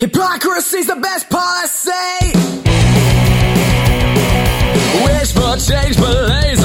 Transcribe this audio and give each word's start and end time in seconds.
Hypocrisy's 0.00 0.86
the 0.86 0.94
best 0.94 1.28
policy. 1.28 1.90
Wish 5.04 5.32
for 5.32 5.56
change, 5.56 5.96
but 5.96 6.28
lazily. 6.28 6.57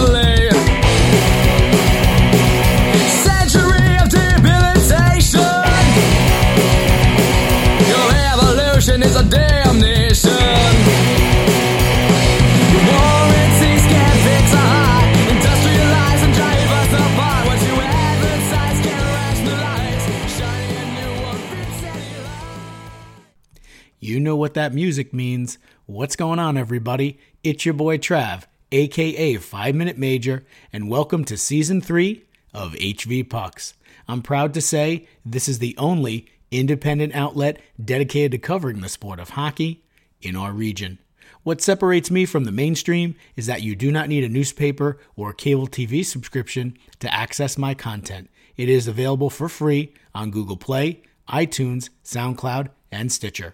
Know 24.34 24.38
what 24.38 24.56
that 24.56 24.74
music 24.74 25.14
means. 25.14 25.60
What's 25.86 26.16
going 26.16 26.40
on, 26.40 26.58
everybody? 26.58 27.20
It's 27.44 27.68
your 27.68 27.76
boy 27.76 28.00
Trav, 28.00 28.46
aka 28.72 29.36
5 29.38 29.76
Minute 29.76 30.00
Major, 30.00 30.44
and 30.74 30.90
welcome 30.90 31.24
to 31.26 31.38
Season 31.38 31.80
3 31.80 32.24
of 32.52 32.74
HV 32.74 33.30
Pucks. 33.30 33.76
I'm 34.08 34.24
proud 34.24 34.56
to 34.56 34.60
say 34.60 35.08
this 35.24 35.48
is 35.48 35.60
the 35.60 35.78
only 35.78 36.26
independent 36.50 37.14
outlet 37.14 37.60
dedicated 37.80 38.32
to 38.32 38.40
covering 38.40 38.82
the 38.82 38.90
sport 38.90 39.20
of 39.20 39.30
hockey 39.30 39.84
in 40.20 40.36
our 40.36 40.52
region. 40.52 40.98
What 41.44 41.62
separates 41.62 42.10
me 42.10 42.26
from 42.26 42.46
the 42.46 42.52
mainstream 42.52 43.14
is 43.36 43.46
that 43.46 43.62
you 43.62 43.76
do 43.76 43.92
not 43.92 44.10
need 44.10 44.24
a 44.24 44.30
newspaper 44.30 44.98
or 45.16 45.32
cable 45.32 45.68
TV 45.68 46.04
subscription 46.04 46.76
to 47.02 47.14
access 47.14 47.56
my 47.56 47.76
content. 47.76 48.32
It 48.58 48.68
is 48.68 48.88
available 48.88 49.30
for 49.30 49.48
free 49.48 49.94
on 50.16 50.32
Google 50.32 50.58
Play, 50.58 51.04
iTunes, 51.30 51.92
SoundCloud, 52.04 52.70
and 52.92 53.12
Stitcher. 53.12 53.54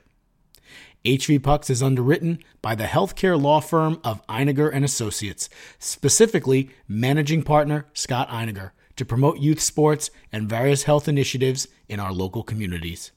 HV 1.05 1.41
Pucks 1.41 1.69
is 1.69 1.81
underwritten 1.81 2.39
by 2.61 2.75
the 2.75 2.83
healthcare 2.83 3.41
law 3.41 3.61
firm 3.61 4.01
of 4.03 4.25
Einiger 4.27 4.69
and 4.73 4.83
Associates, 4.83 5.49
specifically 5.79 6.71
managing 6.89 7.41
partner 7.41 7.85
Scott 7.93 8.27
Einiger, 8.27 8.71
to 8.97 9.05
promote 9.05 9.39
youth 9.39 9.61
sports 9.61 10.11
and 10.29 10.49
various 10.49 10.83
health 10.83 11.07
initiatives 11.07 11.69
in 11.87 12.01
our 12.01 12.11
local 12.11 12.43
communities. 12.43 13.13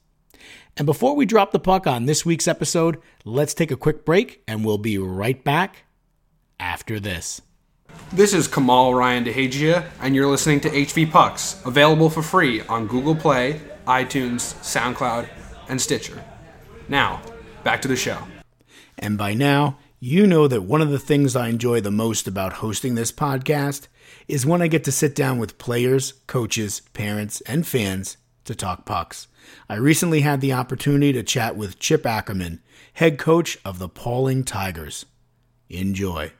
And 0.77 0.85
before 0.85 1.13
we 1.13 1.25
drop 1.25 1.51
the 1.51 1.59
puck 1.59 1.85
on 1.85 2.05
this 2.05 2.25
week's 2.25 2.47
episode, 2.47 3.01
let's 3.25 3.53
take 3.53 3.69
a 3.69 3.75
quick 3.75 4.05
break 4.05 4.43
and 4.47 4.63
we'll 4.63 4.77
be 4.77 4.97
right 4.97 5.43
back 5.43 5.83
after 6.61 7.01
this. 7.01 7.41
This 8.13 8.33
is 8.33 8.47
Kamal 8.47 8.95
Ryan 8.95 9.25
DeHagia, 9.25 9.85
and 9.99 10.15
you're 10.15 10.27
listening 10.27 10.61
to 10.61 10.69
HV 10.69 11.11
Pucks, 11.11 11.61
available 11.65 12.09
for 12.09 12.21
free 12.21 12.61
on 12.61 12.87
Google 12.87 13.13
Play, 13.13 13.59
iTunes, 13.85 14.55
SoundCloud, 14.63 15.27
and 15.67 15.81
Stitcher. 15.81 16.23
Now, 16.87 17.21
back 17.63 17.81
to 17.83 17.87
the 17.87 17.95
show. 17.95 18.17
And 18.97 19.17
by 19.17 19.33
now, 19.33 19.77
you 19.99 20.27
know 20.27 20.47
that 20.47 20.63
one 20.63 20.81
of 20.81 20.89
the 20.89 20.99
things 20.99 21.35
I 21.35 21.47
enjoy 21.47 21.79
the 21.81 21.91
most 21.91 22.27
about 22.27 22.53
hosting 22.53 22.95
this 22.95 23.11
podcast 23.11 23.87
is 24.27 24.45
when 24.45 24.61
I 24.61 24.67
get 24.67 24.83
to 24.83 24.91
sit 24.91 25.15
down 25.15 25.37
with 25.37 25.57
players, 25.57 26.13
coaches, 26.27 26.81
parents, 26.93 27.41
and 27.41 27.65
fans 27.65 28.17
to 28.45 28.53
talk 28.53 28.85
pucks. 28.85 29.27
I 29.69 29.75
recently 29.75 30.21
had 30.21 30.41
the 30.41 30.53
opportunity 30.53 31.13
to 31.13 31.23
chat 31.23 31.55
with 31.55 31.79
Chip 31.79 32.05
Ackerman, 32.05 32.61
head 32.93 33.17
coach 33.17 33.57
of 33.63 33.79
the 33.79 33.89
Pawling 33.89 34.43
Tigers. 34.43 35.05
Enjoy. 35.69 36.31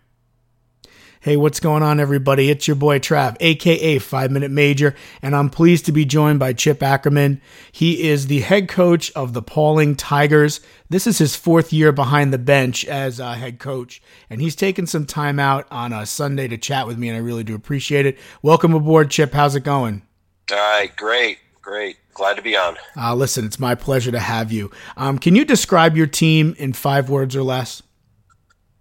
Hey, 1.24 1.38
what's 1.38 1.62
going 1.62 1.84
on, 1.84 2.02
everybody? 2.02 2.50
It's 2.50 2.68
your 2.68 2.76
boy 2.76 3.00
Trav, 3.00 3.38
aka 3.40 3.98
Five 3.98 4.30
Minute 4.30 4.52
Major, 4.52 4.94
and 5.22 5.34
I'm 5.34 5.50
pleased 5.50 5.86
to 5.86 5.94
be 5.94 6.04
joined 6.04 6.38
by 6.38 6.52
Chip 6.52 6.84
Ackerman. 6.84 7.40
He 7.72 8.10
is 8.10 8.28
the 8.28 8.42
head 8.42 8.68
coach 8.68 9.10
of 9.14 9.32
the 9.32 9.42
Pawling 9.42 9.96
Tigers. 9.96 10.60
This 10.90 11.08
is 11.08 11.20
his 11.20 11.38
fourth 11.38 11.72
year 11.72 11.94
behind 11.94 12.34
the 12.34 12.38
bench 12.38 12.84
as 12.84 13.22
a 13.22 13.36
head 13.36 13.58
coach, 13.58 14.02
and 14.30 14.42
he's 14.42 14.54
taken 14.54 14.86
some 14.86 15.06
time 15.06 15.40
out 15.40 15.66
on 15.72 15.94
a 15.94 16.06
Sunday 16.06 16.50
to 16.50 16.58
chat 16.58 16.88
with 16.88 16.98
me, 16.98 17.08
and 17.08 17.16
I 17.16 17.22
really 17.22 17.46
do 17.46 17.56
appreciate 17.56 18.06
it. 18.06 18.18
Welcome 18.42 18.74
aboard, 18.74 19.10
Chip. 19.10 19.32
How's 19.32 19.56
it 19.56 19.64
going? 19.64 20.02
All 20.52 20.58
right, 20.58 20.94
great, 20.94 21.38
great. 21.62 22.00
Glad 22.14 22.36
to 22.36 22.42
be 22.42 22.58
on. 22.58 22.76
Uh, 22.98 23.16
listen, 23.16 23.46
it's 23.46 23.62
my 23.62 23.76
pleasure 23.76 24.12
to 24.12 24.20
have 24.20 24.52
you. 24.52 24.72
Um, 24.98 25.18
can 25.18 25.38
you 25.38 25.46
describe 25.46 25.96
your 25.96 26.08
team 26.08 26.54
in 26.58 26.74
five 26.74 27.10
words 27.10 27.34
or 27.34 27.44
less? 27.44 27.82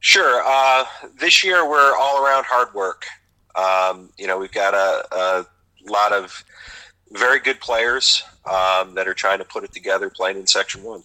Sure. 0.02 0.42
Uh, 0.44 0.84
this 1.20 1.44
year 1.44 1.66
we're 1.66 1.96
all 1.96 2.24
around 2.24 2.44
hard 2.44 2.74
work. 2.74 3.06
Um, 3.54 4.10
you 4.18 4.26
know, 4.26 4.36
we've 4.36 4.50
got 4.50 4.74
a, 4.74 5.06
a 5.14 5.46
lot 5.88 6.12
of 6.12 6.44
very 7.12 7.38
good 7.38 7.60
players 7.60 8.24
um, 8.44 8.96
that 8.96 9.06
are 9.06 9.14
trying 9.14 9.38
to 9.38 9.44
put 9.44 9.62
it 9.62 9.72
together 9.72 10.10
playing 10.10 10.38
in 10.38 10.46
Section 10.48 10.82
1. 10.82 11.04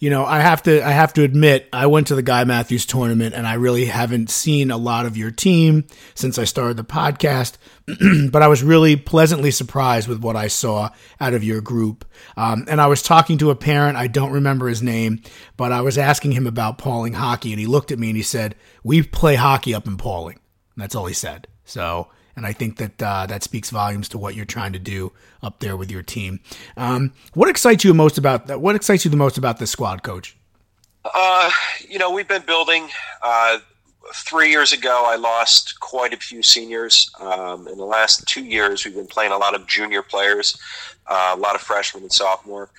You 0.00 0.10
know, 0.10 0.24
I 0.24 0.38
have 0.40 0.62
to 0.62 0.86
I 0.86 0.90
have 0.90 1.12
to 1.14 1.24
admit, 1.24 1.68
I 1.72 1.86
went 1.86 2.06
to 2.08 2.14
the 2.14 2.22
Guy 2.22 2.44
Matthews 2.44 2.86
tournament 2.86 3.34
and 3.34 3.46
I 3.48 3.54
really 3.54 3.86
haven't 3.86 4.30
seen 4.30 4.70
a 4.70 4.76
lot 4.76 5.06
of 5.06 5.16
your 5.16 5.32
team 5.32 5.86
since 6.14 6.38
I 6.38 6.44
started 6.44 6.76
the 6.76 6.84
podcast, 6.84 7.56
but 8.30 8.40
I 8.40 8.46
was 8.46 8.62
really 8.62 8.94
pleasantly 8.94 9.50
surprised 9.50 10.06
with 10.06 10.20
what 10.20 10.36
I 10.36 10.46
saw 10.46 10.90
out 11.20 11.34
of 11.34 11.42
your 11.42 11.60
group. 11.60 12.04
Um, 12.36 12.64
and 12.68 12.80
I 12.80 12.86
was 12.86 13.02
talking 13.02 13.38
to 13.38 13.50
a 13.50 13.56
parent, 13.56 13.96
I 13.96 14.06
don't 14.06 14.30
remember 14.30 14.68
his 14.68 14.82
name, 14.82 15.20
but 15.56 15.72
I 15.72 15.80
was 15.80 15.98
asking 15.98 16.32
him 16.32 16.46
about 16.46 16.78
Pawling 16.78 17.14
hockey, 17.14 17.50
and 17.50 17.58
he 17.58 17.66
looked 17.66 17.90
at 17.90 17.98
me 17.98 18.08
and 18.08 18.16
he 18.16 18.22
said, 18.22 18.54
"We 18.84 19.02
play 19.02 19.34
hockey 19.34 19.74
up 19.74 19.88
in 19.88 19.96
Pawling." 19.96 20.38
And 20.76 20.82
that's 20.82 20.94
all 20.94 21.06
he 21.06 21.14
said. 21.14 21.48
So 21.64 22.08
and 22.38 22.46
I 22.46 22.52
think 22.54 22.76
that 22.78 23.02
uh, 23.02 23.26
that 23.26 23.42
speaks 23.42 23.68
volumes 23.68 24.08
to 24.10 24.18
what 24.18 24.34
you're 24.34 24.46
trying 24.46 24.72
to 24.72 24.78
do 24.78 25.12
up 25.42 25.60
there 25.60 25.76
with 25.76 25.90
your 25.90 26.02
team. 26.02 26.40
Um, 26.76 27.12
what 27.34 27.50
excites 27.50 27.84
you 27.84 27.92
most 27.92 28.16
about 28.16 28.46
that? 28.46 28.60
What 28.60 28.76
excites 28.76 29.04
you 29.04 29.10
the 29.10 29.16
most 29.18 29.36
about 29.36 29.58
this 29.58 29.70
squad, 29.70 30.02
Coach? 30.02 30.36
Uh, 31.04 31.50
you 31.86 31.98
know, 31.98 32.10
we've 32.10 32.28
been 32.28 32.44
building. 32.46 32.88
Uh, 33.22 33.58
three 34.14 34.50
years 34.50 34.72
ago, 34.72 35.04
I 35.06 35.16
lost 35.16 35.80
quite 35.80 36.14
a 36.14 36.16
few 36.16 36.42
seniors. 36.42 37.10
Um, 37.20 37.68
in 37.68 37.76
the 37.76 37.84
last 37.84 38.26
two 38.26 38.44
years, 38.44 38.84
we've 38.84 38.94
been 38.94 39.06
playing 39.06 39.32
a 39.32 39.36
lot 39.36 39.54
of 39.54 39.66
junior 39.66 40.02
players, 40.02 40.58
uh, 41.06 41.34
a 41.36 41.38
lot 41.38 41.54
of 41.54 41.60
freshmen 41.60 42.04
and 42.04 42.12
sophomore. 42.12 42.70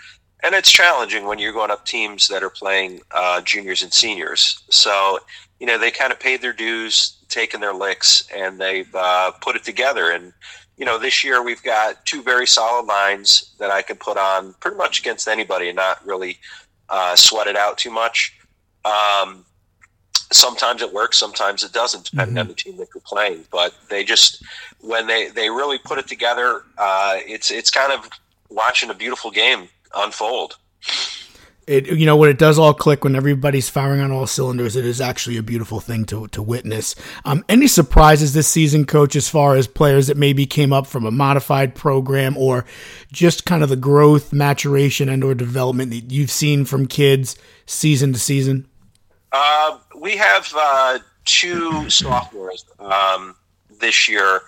And 0.42 0.56
it's 0.56 0.72
challenging 0.72 1.26
when 1.26 1.38
you're 1.38 1.54
going 1.54 1.70
up 1.70 1.86
teams 1.86 2.28
that 2.30 2.44
are 2.44 2.50
playing 2.50 3.02
uh, 3.12 3.42
juniors 3.42 3.84
and 3.84 3.94
seniors. 3.94 4.64
So, 4.70 5.20
you 5.60 5.68
know, 5.68 5.78
they 5.78 5.92
kind 5.92 6.12
of 6.14 6.20
paid 6.20 6.42
their 6.42 6.54
dues, 6.54 7.19
taken 7.30 7.62
their 7.62 7.74
licks, 7.74 8.28
and 8.36 8.60
they've 8.60 8.94
uh, 8.94 9.32
put 9.42 9.56
it 9.56 9.64
together. 9.64 10.12
And 10.12 10.34
you 10.78 10.86
know, 10.86 10.98
this 10.98 11.24
year 11.24 11.44
we've 11.44 11.64
got 11.64 12.06
two 12.06 12.22
very 12.24 12.48
solid 12.48 12.86
lines 12.86 13.54
that 13.60 13.70
I 13.72 13.82
can 13.82 13.98
put 13.98 14.18
on 14.18 14.54
pretty 14.60 14.78
much 14.78 15.00
against 15.00 15.28
anybody 15.28 15.68
and 15.70 15.76
not 15.76 16.06
really 16.06 16.38
uh, 16.90 17.16
sweat 17.16 17.48
it 17.48 17.56
out 17.56 17.78
too 17.78 17.92
much. 17.92 18.34
Um, 18.86 19.46
sometimes 20.32 20.82
it 20.82 20.94
works, 20.94 21.18
sometimes 21.18 21.64
it 21.64 21.72
doesn't, 21.74 22.06
depending 22.12 22.36
Mhm. 22.38 22.42
on 22.42 22.48
the 22.48 22.54
team 22.54 22.78
that 22.78 22.88
you're 22.94 23.02
playing. 23.06 23.46
But 23.52 23.74
they 23.90 24.04
just 24.04 24.42
when 24.80 25.08
they 25.08 25.28
they 25.30 25.50
really 25.50 25.78
put 25.78 25.98
it 26.00 26.08
together, 26.08 26.64
uh, 26.78 27.18
it's 27.28 27.52
it's 27.52 27.70
kind 27.70 27.92
of 27.92 28.10
watching 28.50 28.90
a 28.90 28.94
beautiful 28.94 29.32
game 29.32 29.70
unfold. 29.96 30.56
It 31.70 31.86
you 31.86 32.08
know 32.08 32.18
when 32.18 32.32
it 32.32 32.40
does 32.40 32.58
all 32.58 32.74
click 32.74 33.04
when 33.04 33.16
everybody's 33.16 33.70
firing 33.70 34.02
on 34.02 34.12
all 34.12 34.26
cylinders, 34.26 34.76
it 34.76 34.86
is 34.86 35.00
actually 35.00 35.38
a 35.38 35.44
beautiful 35.44 35.80
thing 35.80 36.04
to 36.06 36.28
to 36.30 36.42
witness. 36.42 36.96
Um, 37.26 37.46
any 37.48 37.68
surprises 37.68 38.34
this 38.34 38.48
season, 38.48 38.86
Coach, 38.86 39.16
as 39.16 39.30
far 39.30 39.56
as 39.56 39.68
players 39.68 40.08
that 40.08 40.18
maybe 40.18 40.48
came 40.48 40.74
up 40.74 40.88
from 40.88 41.06
a 41.06 41.12
modified 41.12 41.76
program 41.76 42.36
or 42.38 42.66
just 43.12 43.46
kind 43.46 43.62
of 43.62 43.70
the 43.70 43.76
growth, 43.76 44.34
maturation, 44.34 45.10
and 45.10 45.24
or 45.24 45.36
development 45.36 45.92
that 45.92 46.12
you've 46.12 46.32
seen 46.32 46.66
from 46.66 46.88
kids 46.88 47.36
season 47.68 48.14
to 48.14 48.20
season? 48.20 48.68
Uh, 49.32 49.78
we 49.96 50.18
have 50.18 50.52
uh, 50.58 50.98
two 51.26 51.88
sophomores 51.88 52.66
um, 52.80 53.36
this 53.80 54.10
year, 54.10 54.42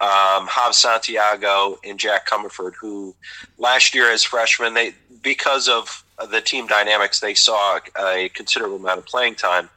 um, 0.00 0.46
Hav 0.46 0.74
Santiago 0.74 1.78
and 1.84 1.98
Jack 1.98 2.26
Comerford, 2.26 2.72
who 2.80 3.14
last 3.58 3.94
year 3.94 4.10
as 4.10 4.24
freshmen, 4.24 4.72
they 4.72 4.94
because 5.26 5.68
of 5.68 6.04
the 6.30 6.40
team 6.40 6.68
dynamics, 6.68 7.18
they 7.18 7.34
saw 7.34 7.80
a 7.98 8.28
considerable 8.28 8.76
amount 8.76 9.00
of 9.00 9.06
playing 9.06 9.34
time, 9.34 9.68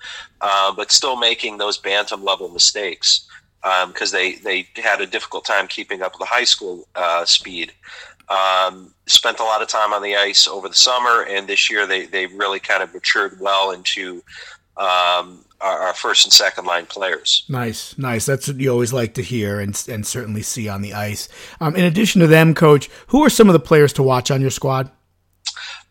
uh, 0.42 0.72
but 0.72 0.92
still 0.92 1.16
making 1.16 1.58
those 1.58 1.76
bantam 1.76 2.24
level 2.24 2.50
mistakes 2.50 3.28
because 3.88 4.12
they, 4.12 4.36
they 4.36 4.68
had 4.76 5.02
a 5.02 5.08
difficult 5.08 5.44
time 5.46 5.68
keeping 5.68 6.04
up 6.04 6.14
with 6.14 6.20
the 6.20 6.26
high 6.26 6.44
school 6.44 6.88
uh, 6.94 7.26
speed. 7.26 7.74
Um, 8.30 8.94
spent 9.08 9.40
a 9.40 9.44
lot 9.44 9.64
of 9.64 9.68
time 9.68 9.92
on 9.92 10.04
the 10.04 10.16
ice 10.16 10.48
over 10.48 10.70
the 10.70 10.76
summer, 10.76 11.24
and 11.24 11.48
this 11.48 11.72
year 11.72 11.88
they, 11.88 12.06
they 12.06 12.28
really 12.28 12.60
kind 12.60 12.84
of 12.84 12.94
matured 12.94 13.40
well 13.42 13.72
into 13.72 14.22
um, 14.78 15.44
our, 15.62 15.80
our 15.80 15.94
first 15.96 16.28
and 16.28 16.32
second 16.32 16.66
line 16.66 16.86
players. 16.86 17.44
Nice, 17.50 17.98
nice. 17.98 18.28
That's 18.28 18.48
what 18.48 18.60
you 18.60 18.70
always 18.70 18.94
like 18.94 19.16
to 19.16 19.24
hear 19.24 19.60
and 19.60 19.84
and 19.90 20.06
certainly 20.06 20.44
see 20.44 20.70
on 20.70 20.84
the 20.84 20.94
ice. 20.94 21.28
Um, 21.60 21.76
in 21.76 21.86
addition 21.86 22.22
to 22.22 22.28
them, 22.28 22.54
Coach, 22.54 22.88
who 23.08 23.26
are 23.26 23.32
some 23.32 23.50
of 23.50 23.54
the 23.54 23.60
players 23.60 23.92
to 23.94 24.04
watch 24.04 24.30
on 24.30 24.42
your 24.42 24.52
squad? 24.52 24.92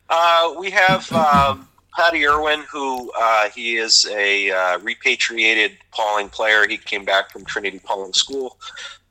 Uh, 0.08 0.54
we 0.58 0.70
have 0.70 1.10
um, 1.12 1.68
Patty 1.94 2.26
Irwin, 2.26 2.64
who 2.70 3.10
uh, 3.18 3.50
he 3.50 3.76
is 3.76 4.06
a 4.10 4.50
uh, 4.50 4.78
repatriated 4.78 5.72
Pawling 5.90 6.28
player. 6.28 6.66
He 6.66 6.78
came 6.78 7.04
back 7.04 7.30
from 7.30 7.44
Trinity-Pawling 7.44 8.12
School. 8.14 8.58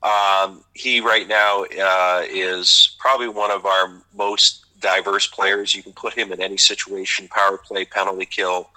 Um, 0.04 0.64
he 0.74 1.02
right 1.02 1.28
now 1.28 1.64
uh, 1.64 2.24
is 2.30 2.96
probably 3.00 3.28
one 3.28 3.52
of 3.52 3.66
our 3.66 4.02
most 4.16 4.66
diverse 4.80 5.28
players. 5.28 5.76
You 5.76 5.84
can 5.84 5.94
put 5.94 6.14
him 6.14 6.32
in 6.32 6.42
any 6.42 6.58
situation, 6.58 7.28
power 7.28 7.58
play, 7.58 7.86
penalty 7.86 8.26
kill, 8.26 8.70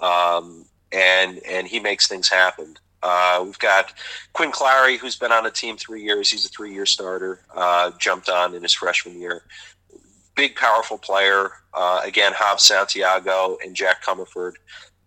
um, 0.00 0.64
and 0.92 1.40
and 1.46 1.66
he 1.66 1.80
makes 1.80 2.06
things 2.06 2.28
happen. 2.28 2.76
Uh, 3.02 3.42
we've 3.44 3.58
got 3.58 3.92
Quinn 4.32 4.50
Clary, 4.50 4.98
who's 4.98 5.16
been 5.16 5.32
on 5.32 5.44
the 5.44 5.50
team 5.50 5.76
three 5.76 6.02
years. 6.02 6.30
He's 6.30 6.44
a 6.44 6.48
three-year 6.48 6.86
starter. 6.86 7.40
Uh, 7.54 7.92
jumped 7.98 8.28
on 8.28 8.54
in 8.54 8.62
his 8.62 8.74
freshman 8.74 9.20
year. 9.20 9.42
Big, 10.38 10.54
powerful 10.54 10.98
player. 10.98 11.50
Uh, 11.74 12.00
again, 12.04 12.32
Hobbs 12.32 12.62
Santiago 12.62 13.58
and 13.60 13.74
Jack 13.74 14.04
Comerford, 14.04 14.52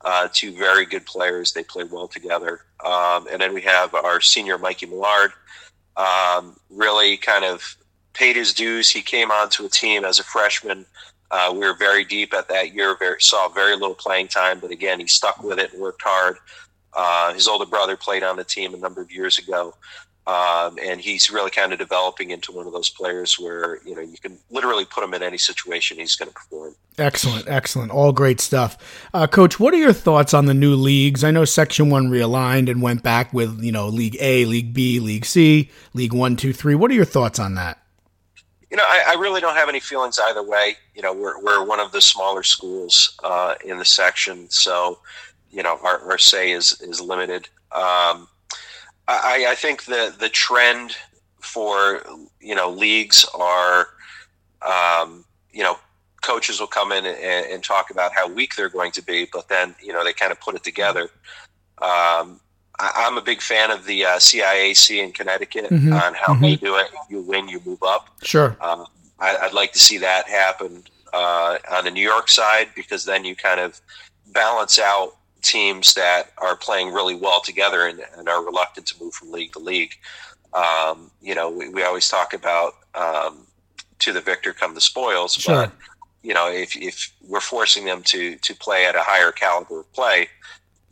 uh, 0.01 0.27
two 0.33 0.53
very 0.57 0.85
good 0.85 1.05
players. 1.05 1.53
They 1.53 1.63
play 1.63 1.85
well 1.85 2.09
together. 2.09 2.65
Um, 2.83 3.27
and 3.31 3.41
then 3.41 3.53
we 3.53 3.61
have 3.61 3.95
our 3.95 4.19
senior 4.19 4.57
Mikey 4.57 4.87
Millard. 4.87 5.31
Um, 5.95 6.57
really 6.69 7.15
kind 7.15 7.45
of 7.45 7.77
paid 8.11 8.35
his 8.35 8.53
dues. 8.53 8.89
He 8.89 9.01
came 9.01 9.31
onto 9.31 9.63
a 9.63 9.69
team 9.69 10.03
as 10.03 10.19
a 10.19 10.23
freshman. 10.25 10.85
Uh, 11.31 11.51
we 11.53 11.59
were 11.59 11.77
very 11.77 12.03
deep 12.03 12.33
at 12.33 12.49
that 12.49 12.75
year. 12.75 12.97
Very, 12.99 13.21
saw 13.21 13.47
very 13.47 13.77
little 13.77 13.95
playing 13.95 14.27
time, 14.27 14.59
but 14.59 14.69
again, 14.69 14.99
he 14.99 15.07
stuck 15.07 15.41
with 15.41 15.59
it 15.59 15.71
and 15.71 15.81
worked 15.81 16.01
hard. 16.03 16.39
Uh, 16.93 17.33
his 17.33 17.47
older 17.47 17.65
brother 17.65 17.95
played 17.95 18.21
on 18.21 18.35
the 18.35 18.43
team 18.43 18.73
a 18.73 18.77
number 18.77 19.01
of 19.01 19.09
years 19.13 19.37
ago, 19.37 19.73
um, 20.27 20.77
and 20.81 21.01
he's 21.01 21.31
really 21.31 21.49
kind 21.49 21.73
of 21.73 21.79
developing 21.79 22.29
into 22.29 22.51
one 22.51 22.67
of 22.67 22.73
those 22.73 22.89
players 22.89 23.39
where 23.39 23.79
you 23.83 23.95
know 23.95 24.01
you 24.01 24.17
can 24.21 24.37
literally 24.51 24.85
put 24.85 25.03
him 25.03 25.13
in 25.15 25.23
any 25.23 25.37
situation, 25.37 25.97
he's 25.97 26.15
going 26.15 26.29
to 26.29 26.33
perform. 26.33 26.75
Excellent, 26.97 27.47
excellent, 27.47 27.91
all 27.91 28.11
great 28.11 28.39
stuff, 28.39 28.77
uh, 29.13 29.25
Coach. 29.25 29.59
What 29.59 29.73
are 29.73 29.77
your 29.77 29.93
thoughts 29.93 30.33
on 30.33 30.45
the 30.45 30.53
new 30.53 30.75
leagues? 30.75 31.23
I 31.23 31.31
know 31.31 31.45
Section 31.45 31.89
One 31.89 32.09
realigned 32.09 32.69
and 32.69 32.81
went 32.81 33.01
back 33.01 33.33
with 33.33 33.63
you 33.63 33.71
know 33.71 33.87
League 33.87 34.17
A, 34.19 34.45
League 34.45 34.73
B, 34.73 34.99
League 34.99 35.25
C, 35.25 35.71
League 35.93 36.13
One, 36.13 36.35
Two, 36.35 36.53
Three. 36.53 36.75
What 36.75 36.91
are 36.91 36.95
your 36.95 37.05
thoughts 37.05 37.39
on 37.39 37.55
that? 37.55 37.79
You 38.69 38.77
know, 38.77 38.85
I, 38.85 39.03
I 39.09 39.13
really 39.15 39.41
don't 39.41 39.55
have 39.55 39.69
any 39.69 39.81
feelings 39.81 40.17
either 40.17 40.43
way. 40.43 40.75
You 40.95 41.01
know, 41.01 41.13
we're, 41.13 41.43
we're 41.43 41.65
one 41.65 41.81
of 41.81 41.91
the 41.91 41.99
smaller 41.99 42.43
schools 42.43 43.17
uh, 43.23 43.55
in 43.65 43.79
the 43.79 43.85
section, 43.85 44.49
so 44.49 44.99
you 45.49 45.63
know 45.63 45.79
our, 45.83 46.11
our 46.11 46.17
say 46.19 46.51
is 46.51 46.79
is 46.81 47.01
limited. 47.01 47.49
Um, 47.71 48.27
I, 49.23 49.51
I 49.51 49.55
think 49.55 49.85
the 49.85 50.13
the 50.17 50.29
trend 50.29 50.95
for 51.39 52.03
you 52.39 52.55
know 52.55 52.69
leagues 52.69 53.25
are 53.33 53.89
um, 54.61 55.25
you 55.51 55.63
know 55.63 55.77
coaches 56.21 56.59
will 56.59 56.67
come 56.67 56.91
in 56.91 57.05
and, 57.05 57.17
and, 57.17 57.63
talk 57.63 57.89
about 57.89 58.13
how 58.13 58.31
weak 58.31 58.55
they're 58.55 58.69
going 58.69 58.91
to 58.91 59.01
be, 59.01 59.27
but 59.33 59.49
then 59.49 59.75
you 59.81 59.91
know 59.91 60.03
they 60.03 60.13
kind 60.13 60.31
of 60.31 60.39
put 60.39 60.55
it 60.55 60.63
together. 60.63 61.09
Um, 61.81 62.39
I, 62.79 63.07
am 63.07 63.17
a 63.17 63.21
big 63.21 63.41
fan 63.41 63.71
of 63.71 63.85
the 63.85 64.05
uh, 64.05 64.17
CIAC 64.17 65.03
in 65.03 65.11
Connecticut 65.11 65.65
Mhm. 65.71 65.99
on 65.99 66.13
how 66.13 66.33
Mhm. 66.33 66.41
they 66.41 66.55
do 66.55 66.75
it. 66.75 66.91
You 67.09 67.21
win, 67.21 67.47
you 67.47 67.61
move 67.65 67.81
up. 67.83 68.07
Sure. 68.23 68.55
Um, 68.61 68.85
I, 69.19 69.35
I'd 69.37 69.53
like 69.53 69.73
to 69.73 69.79
see 69.79 69.97
that 69.99 70.27
happen 70.27 70.83
uh, 71.13 71.57
on 71.71 71.85
the 71.85 71.91
New 71.91 72.07
York 72.07 72.29
side 72.29 72.69
because 72.75 73.05
then 73.05 73.25
you 73.25 73.35
kind 73.35 73.59
of 73.59 73.81
balance 74.27 74.79
out 74.79 75.15
teams 75.41 75.93
that 75.95 76.31
are 76.37 76.55
playing 76.55 76.93
really 76.93 77.15
well 77.15 77.41
together 77.41 77.87
and, 77.87 78.01
and 78.17 78.29
are 78.29 78.43
reluctant 78.43 78.85
to 78.87 79.03
move 79.03 79.13
from 79.13 79.31
league 79.31 79.51
to 79.53 79.59
league. 79.59 79.93
Um, 80.53 81.11
you 81.21 81.33
know, 81.35 81.49
we, 81.49 81.69
we 81.69 81.83
always 81.83 82.07
talk 82.07 82.33
about 82.33 82.73
um, 82.95 83.47
to 83.99 84.13
the 84.13 84.21
victor 84.21 84.53
come 84.53 84.73
the 84.75 84.81
spoils, 84.81 85.33
Sure. 85.33 85.55
but 85.55 85.71
you 86.23 86.33
know, 86.33 86.51
if, 86.51 86.75
if 86.75 87.11
we're 87.27 87.39
forcing 87.39 87.85
them 87.85 88.03
to 88.03 88.35
to 88.35 88.55
play 88.55 88.85
at 88.85 88.95
a 88.95 89.01
higher 89.01 89.31
caliber 89.31 89.79
of 89.79 89.93
play, 89.93 90.27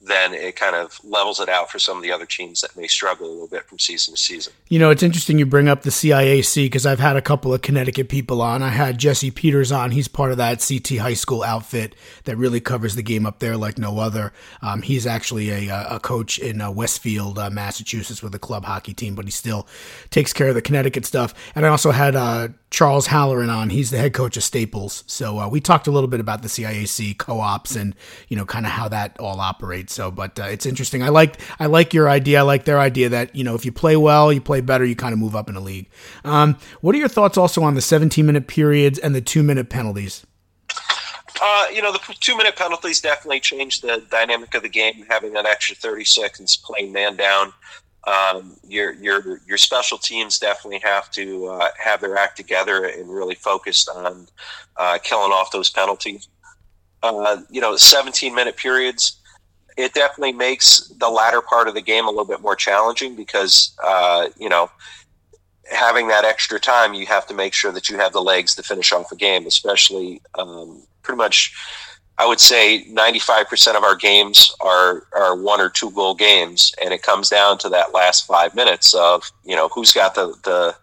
then 0.02 0.34
it 0.34 0.56
kind 0.56 0.76
of 0.76 1.00
levels 1.04 1.40
it 1.40 1.50
out 1.50 1.70
for 1.70 1.78
some 1.78 1.98
of 1.98 2.04
the 2.04 2.12
other 2.12 2.26
teams 2.26 2.62
that 2.62 2.76
may 2.78 2.88
struggle 2.88 3.28
a 3.28 3.32
little 3.32 3.48
bit 3.48 3.68
from 3.68 3.80
season 3.80 4.14
to 4.14 4.20
season. 4.20 4.54
You 4.70 4.80
know, 4.80 4.90
it's 4.90 5.04
interesting 5.04 5.40
you 5.40 5.46
bring 5.46 5.68
up 5.68 5.82
the 5.82 5.90
CIAC 5.90 6.66
because 6.66 6.86
I've 6.86 7.00
had 7.00 7.18
a 7.18 7.22
couple 7.22 7.54
of 7.54 7.62
Connecticut 7.62 8.08
people 8.08 8.42
on. 8.42 8.64
I 8.64 8.70
had 8.70 8.98
Jesse 8.98 9.32
Peters 9.32 9.72
on. 9.72 9.92
He's 9.92 10.08
part 10.08 10.32
of 10.32 10.38
that 10.38 10.66
CT 10.66 11.00
high 11.00 11.14
school 11.14 11.44
outfit 11.44 11.96
that 12.24 12.38
really 12.38 12.62
covers 12.62 12.96
the 12.96 13.04
game 13.04 13.26
up 13.26 13.40
there 13.40 13.58
like 13.58 13.78
no 13.78 14.00
other. 14.00 14.32
Um, 14.62 14.82
he's 14.82 15.06
actually 15.06 15.50
a, 15.68 15.88
a 15.90 16.00
coach 16.00 16.40
in 16.40 16.62
uh, 16.62 16.72
Westfield, 16.72 17.38
uh, 17.38 17.50
Massachusetts, 17.50 18.24
with 18.24 18.34
a 18.36 18.40
club 18.40 18.66
hockey 18.66 18.94
team, 18.94 19.16
but 19.16 19.26
he 19.26 19.32
still 19.32 19.68
takes 20.12 20.32
care 20.32 20.50
of 20.50 20.56
the 20.56 20.62
Connecticut 20.62 21.06
stuff. 21.06 21.34
And 21.56 21.66
I 21.66 21.70
also 21.70 21.92
had 21.92 22.16
uh, 22.16 22.50
Charles 22.70 23.08
Halloran 23.08 23.50
on. 23.50 23.70
He's 23.70 23.90
the 23.90 23.98
head 23.98 24.14
coach 24.14 24.38
of 24.38 24.44
Staples. 24.44 25.04
So 25.08 25.40
uh, 25.40 25.50
we 25.50 25.60
talked 25.60 25.88
a 25.88 25.92
little 25.92 26.08
bit 26.08 26.20
about 26.20 26.44
the 26.44 26.48
CIAC 26.48 27.18
co-ops 27.18 27.76
and 27.76 27.96
you 28.28 28.38
know 28.38 28.46
kind 28.46 28.66
of 28.66 28.72
how 28.72 28.88
that 28.90 29.20
all 29.20 29.40
operates. 29.40 29.89
So, 29.90 30.12
but 30.12 30.40
uh, 30.40 30.44
it's 30.44 30.66
interesting. 30.66 31.02
I 31.04 31.10
like 31.10 31.40
I 31.60 31.66
like 31.66 31.94
your 31.94 32.10
idea. 32.10 32.40
I 32.40 32.42
like 32.44 32.66
their 32.66 32.80
idea 32.80 33.10
that 33.10 33.36
you 33.36 33.44
know 33.44 33.56
if 33.56 33.66
you 33.66 33.72
play 33.72 33.96
well, 33.96 34.32
you 34.32 34.42
play 34.42 34.62
better, 34.62 34.86
you 34.86 34.96
kind 34.96 35.14
of 35.14 35.20
move 35.20 35.36
up 35.36 35.50
in 35.50 35.56
a 35.56 35.60
league. 35.60 35.90
Um, 36.24 36.58
what 36.82 36.94
are 36.96 37.00
your 37.00 37.08
thoughts 37.08 37.38
also 37.38 37.64
on 37.64 37.74
the 37.74 37.82
17 37.82 38.26
minute 38.26 38.48
periods 38.48 39.00
and 39.00 39.16
the 39.16 39.22
two 39.22 39.44
minute 39.44 39.70
penalties? 39.70 40.26
Uh, 41.42 41.66
you 41.74 41.82
know, 41.82 41.92
the 41.92 42.00
two 42.20 42.36
minute 42.36 42.56
penalties 42.56 43.00
definitely 43.02 43.40
changed 43.40 43.82
the 43.82 44.04
dynamic 44.12 44.54
of 44.56 44.62
the 44.62 44.70
game. 44.70 45.06
Having 45.10 45.34
that 45.34 45.46
extra 45.46 45.76
30 45.76 46.04
seconds 46.06 46.58
playing 46.58 46.92
man 46.92 47.16
down. 47.16 47.54
Um, 48.06 48.56
your 48.68 48.94
your 48.94 49.42
your 49.46 49.58
special 49.58 49.98
teams 49.98 50.40
definitely 50.40 50.80
have 50.80 51.12
to 51.12 51.48
uh, 51.48 51.70
have 51.78 52.02
their 52.02 52.18
act 52.18 52.38
together 52.38 52.86
and 52.86 53.10
really 53.10 53.36
focused 53.36 53.90
on 53.90 54.28
uh, 54.78 54.98
killing 55.04 55.32
off 55.32 55.52
those 55.52 55.70
penalties. 55.70 56.28
Uh, 57.02 57.42
you 57.50 57.62
know, 57.62 57.76
17 57.76 58.36
minute 58.36 58.58
periods. 58.58 59.19
It 59.80 59.94
definitely 59.94 60.34
makes 60.34 60.88
the 61.00 61.10
latter 61.10 61.42
part 61.42 61.70
of 61.70 61.74
the 61.74 61.82
game 61.82 62.06
a 62.06 62.10
little 62.10 62.26
bit 62.26 62.42
more 62.42 62.56
challenging 62.56 63.16
because 63.16 63.76
uh, 63.84 64.28
you 64.38 64.50
know 64.50 64.70
having 65.72 66.08
that 66.08 66.26
extra 66.26 66.60
time, 66.60 66.94
you 66.94 67.06
have 67.06 67.26
to 67.28 67.34
make 67.34 67.54
sure 67.54 67.72
that 67.72 67.90
you 67.90 67.98
have 67.98 68.14
the 68.14 68.22
legs 68.22 68.56
to 68.56 68.64
finish 68.64 68.92
off 68.92 69.12
a 69.12 69.16
game, 69.16 69.46
especially 69.48 70.22
um, 70.38 70.84
pretty 71.02 71.18
much. 71.18 71.54
I 72.18 72.26
would 72.28 72.42
say 72.42 72.86
95% 72.90 73.78
of 73.78 73.84
our 73.84 73.96
games 73.96 74.54
are, 74.60 75.04
are 75.14 75.38
one 75.38 75.62
or 75.62 75.70
two 75.70 75.90
goal 75.92 76.16
games, 76.16 76.74
and 76.84 76.94
it 76.94 77.02
comes 77.02 77.30
down 77.30 77.60
to 77.60 77.70
that 77.70 77.94
last 77.94 78.28
five 78.28 78.54
minutes 78.56 78.94
of 78.94 79.32
you 79.46 79.56
know 79.56 79.70
who's 79.70 79.94
got 79.94 80.16
the, 80.16 80.36
the 80.44 80.76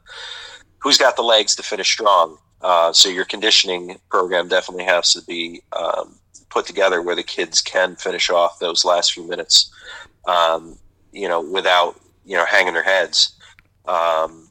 who's 0.78 0.96
got 0.96 1.16
the 1.16 1.22
legs 1.22 1.54
to 1.56 1.62
finish 1.62 1.92
strong. 1.92 2.38
Uh, 2.62 2.90
so 2.92 3.10
your 3.10 3.26
conditioning 3.26 3.98
program 4.08 4.48
definitely 4.48 4.84
has 4.84 5.12
to 5.12 5.22
be 5.24 5.60
um, 5.72 6.18
put 6.56 6.64
together 6.64 7.02
where 7.02 7.14
the 7.14 7.22
kids 7.22 7.60
can 7.60 7.96
finish 7.96 8.30
off 8.30 8.58
those 8.60 8.82
last 8.82 9.12
few 9.12 9.28
minutes, 9.28 9.70
um, 10.26 10.78
you 11.12 11.28
know, 11.28 11.42
without 11.42 12.00
you 12.24 12.34
know 12.34 12.46
hanging 12.46 12.72
their 12.72 12.82
heads. 12.82 13.36
Um, 13.84 14.48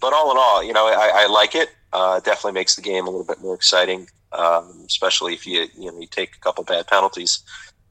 but 0.00 0.14
all 0.14 0.30
in 0.32 0.38
all, 0.38 0.64
you 0.64 0.72
know, 0.72 0.86
I, 0.86 1.10
I 1.14 1.26
like 1.26 1.54
it. 1.54 1.68
Uh, 1.92 2.18
definitely 2.20 2.52
makes 2.52 2.76
the 2.76 2.82
game 2.82 3.06
a 3.06 3.10
little 3.10 3.26
bit 3.26 3.42
more 3.42 3.54
exciting, 3.54 4.08
um, 4.32 4.84
especially 4.86 5.34
if 5.34 5.46
you 5.46 5.66
you 5.76 5.92
know 5.92 6.00
you 6.00 6.06
take 6.06 6.34
a 6.34 6.40
couple 6.40 6.64
bad 6.64 6.86
penalties. 6.86 7.40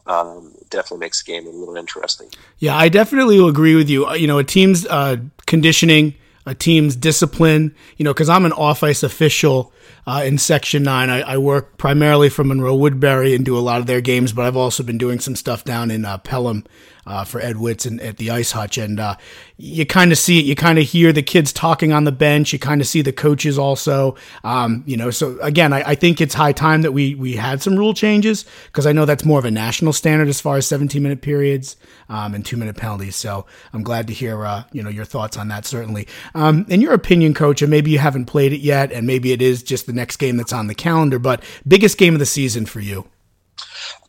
Um, 0.07 0.55
definitely 0.71 1.05
makes 1.05 1.23
the 1.23 1.31
game 1.31 1.45
a 1.45 1.51
little 1.51 1.77
interesting. 1.77 2.29
Yeah, 2.57 2.75
I 2.75 2.89
definitely 2.89 3.37
agree 3.47 3.75
with 3.75 3.89
you. 3.89 4.07
Uh, 4.07 4.15
You 4.15 4.27
know, 4.27 4.39
a 4.39 4.43
team's 4.43 4.85
uh, 4.87 5.17
conditioning, 5.45 6.15
a 6.45 6.55
team's 6.55 6.95
discipline. 6.95 7.75
You 7.97 8.05
know, 8.05 8.13
because 8.13 8.29
I'm 8.29 8.45
an 8.45 8.53
off 8.53 8.83
ice 8.83 9.03
official 9.03 9.73
uh, 10.05 10.23
in 10.25 10.37
Section 10.37 10.83
Nine. 10.83 11.09
I, 11.09 11.21
I 11.21 11.37
work 11.37 11.77
primarily 11.77 12.29
from 12.29 12.49
Monroe 12.49 12.75
Woodbury 12.75 13.35
and 13.35 13.45
do 13.45 13.57
a 13.57 13.59
lot 13.59 13.79
of 13.79 13.87
their 13.87 14.01
games, 14.01 14.33
but 14.33 14.45
I've 14.45 14.57
also 14.57 14.83
been 14.83 14.97
doing 14.97 15.19
some 15.19 15.35
stuff 15.35 15.63
down 15.63 15.91
in 15.91 16.05
uh, 16.05 16.17
Pelham 16.19 16.65
uh, 17.05 17.23
for 17.23 17.41
Ed 17.41 17.57
Witz 17.57 17.85
and 17.85 17.99
at 18.01 18.17
the 18.17 18.31
Ice 18.31 18.51
Hutch, 18.51 18.77
and 18.77 18.99
uh, 18.99 19.15
you 19.57 19.85
kind 19.85 20.11
of 20.11 20.17
see 20.17 20.39
it. 20.39 20.45
You 20.45 20.55
kind 20.55 20.79
of 20.79 20.85
hear 20.85 21.11
the 21.11 21.21
kids 21.21 21.51
talking 21.51 21.91
on 21.91 22.03
the 22.03 22.11
bench. 22.11 22.53
You 22.53 22.59
kind 22.59 22.81
of 22.81 22.87
see 22.87 23.01
the 23.01 23.11
coaches 23.11 23.57
also. 23.57 24.15
Um, 24.43 24.83
you 24.85 24.97
know, 24.97 25.11
so 25.11 25.39
again, 25.41 25.73
I, 25.73 25.91
I 25.91 25.95
think 25.95 26.21
it's 26.21 26.33
high 26.33 26.53
time 26.53 26.81
that 26.81 26.91
we 26.91 27.15
we 27.15 27.35
had 27.35 27.61
some 27.61 27.77
rule 27.77 27.93
changes 27.93 28.45
because 28.67 28.85
I 28.85 28.91
know 28.91 29.05
that's 29.05 29.25
more 29.25 29.39
of 29.39 29.45
a 29.45 29.51
national 29.51 29.93
standard 29.93 30.27
as 30.27 30.39
far 30.39 30.57
as 30.57 30.67
17 30.67 31.01
minute 31.01 31.21
periods 31.21 31.75
um, 32.09 32.33
and 32.33 32.45
two 32.45 32.57
minute 32.57 32.77
penalties. 32.77 33.15
So 33.15 33.45
I'm 33.73 33.83
glad 33.83 34.07
to 34.07 34.13
hear 34.13 34.45
uh, 34.45 34.63
you 34.71 34.83
know 34.83 34.89
your 34.89 35.05
thoughts 35.05 35.37
on 35.37 35.47
that. 35.49 35.65
Certainly, 35.65 36.07
um, 36.35 36.65
in 36.69 36.81
your 36.81 36.93
opinion, 36.93 37.33
coach, 37.33 37.61
and 37.61 37.69
maybe 37.69 37.91
you 37.91 37.99
haven't 37.99 38.25
played 38.25 38.53
it 38.53 38.61
yet, 38.61 38.91
and 38.91 39.05
maybe 39.05 39.31
it 39.31 39.41
is 39.41 39.63
just 39.63 39.85
the 39.85 39.93
next 39.93 40.17
game 40.17 40.37
that's 40.37 40.53
on 40.53 40.67
the 40.67 40.75
calendar, 40.75 41.19
but 41.19 41.43
biggest 41.67 41.97
game 41.97 42.13
of 42.13 42.19
the 42.19 42.25
season 42.25 42.65
for 42.65 42.79
you. 42.79 43.07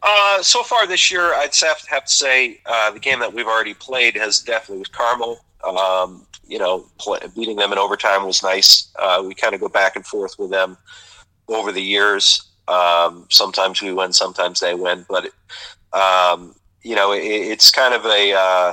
Uh, 0.02 0.42
so 0.42 0.62
far 0.62 0.86
this 0.86 1.10
year, 1.10 1.34
I'd 1.34 1.54
have 1.62 1.80
to, 1.80 1.90
have 1.90 2.04
to 2.04 2.12
say 2.12 2.60
uh, 2.66 2.90
the 2.90 3.00
game 3.00 3.20
that 3.20 3.32
we've 3.32 3.46
already 3.46 3.74
played 3.74 4.16
has 4.16 4.40
definitely 4.40 4.78
was 4.80 4.88
Carmel. 4.88 5.38
Um, 5.62 6.26
you 6.46 6.58
know, 6.58 6.86
play, 6.98 7.20
beating 7.34 7.56
them 7.56 7.72
in 7.72 7.78
overtime 7.78 8.26
was 8.26 8.42
nice. 8.42 8.92
Uh, 8.98 9.22
we 9.26 9.34
kind 9.34 9.54
of 9.54 9.60
go 9.60 9.68
back 9.68 9.96
and 9.96 10.06
forth 10.06 10.38
with 10.38 10.50
them 10.50 10.76
over 11.48 11.72
the 11.72 11.82
years. 11.82 12.42
Um, 12.68 13.26
sometimes 13.30 13.82
we 13.82 13.92
win, 13.92 14.12
sometimes 14.12 14.60
they 14.60 14.74
win, 14.74 15.06
but 15.08 15.30
um, 15.92 16.54
you 16.82 16.94
know, 16.94 17.12
it, 17.12 17.22
it's 17.22 17.70
kind 17.70 17.94
of 17.94 18.04
a 18.04 18.32
uh, 18.32 18.72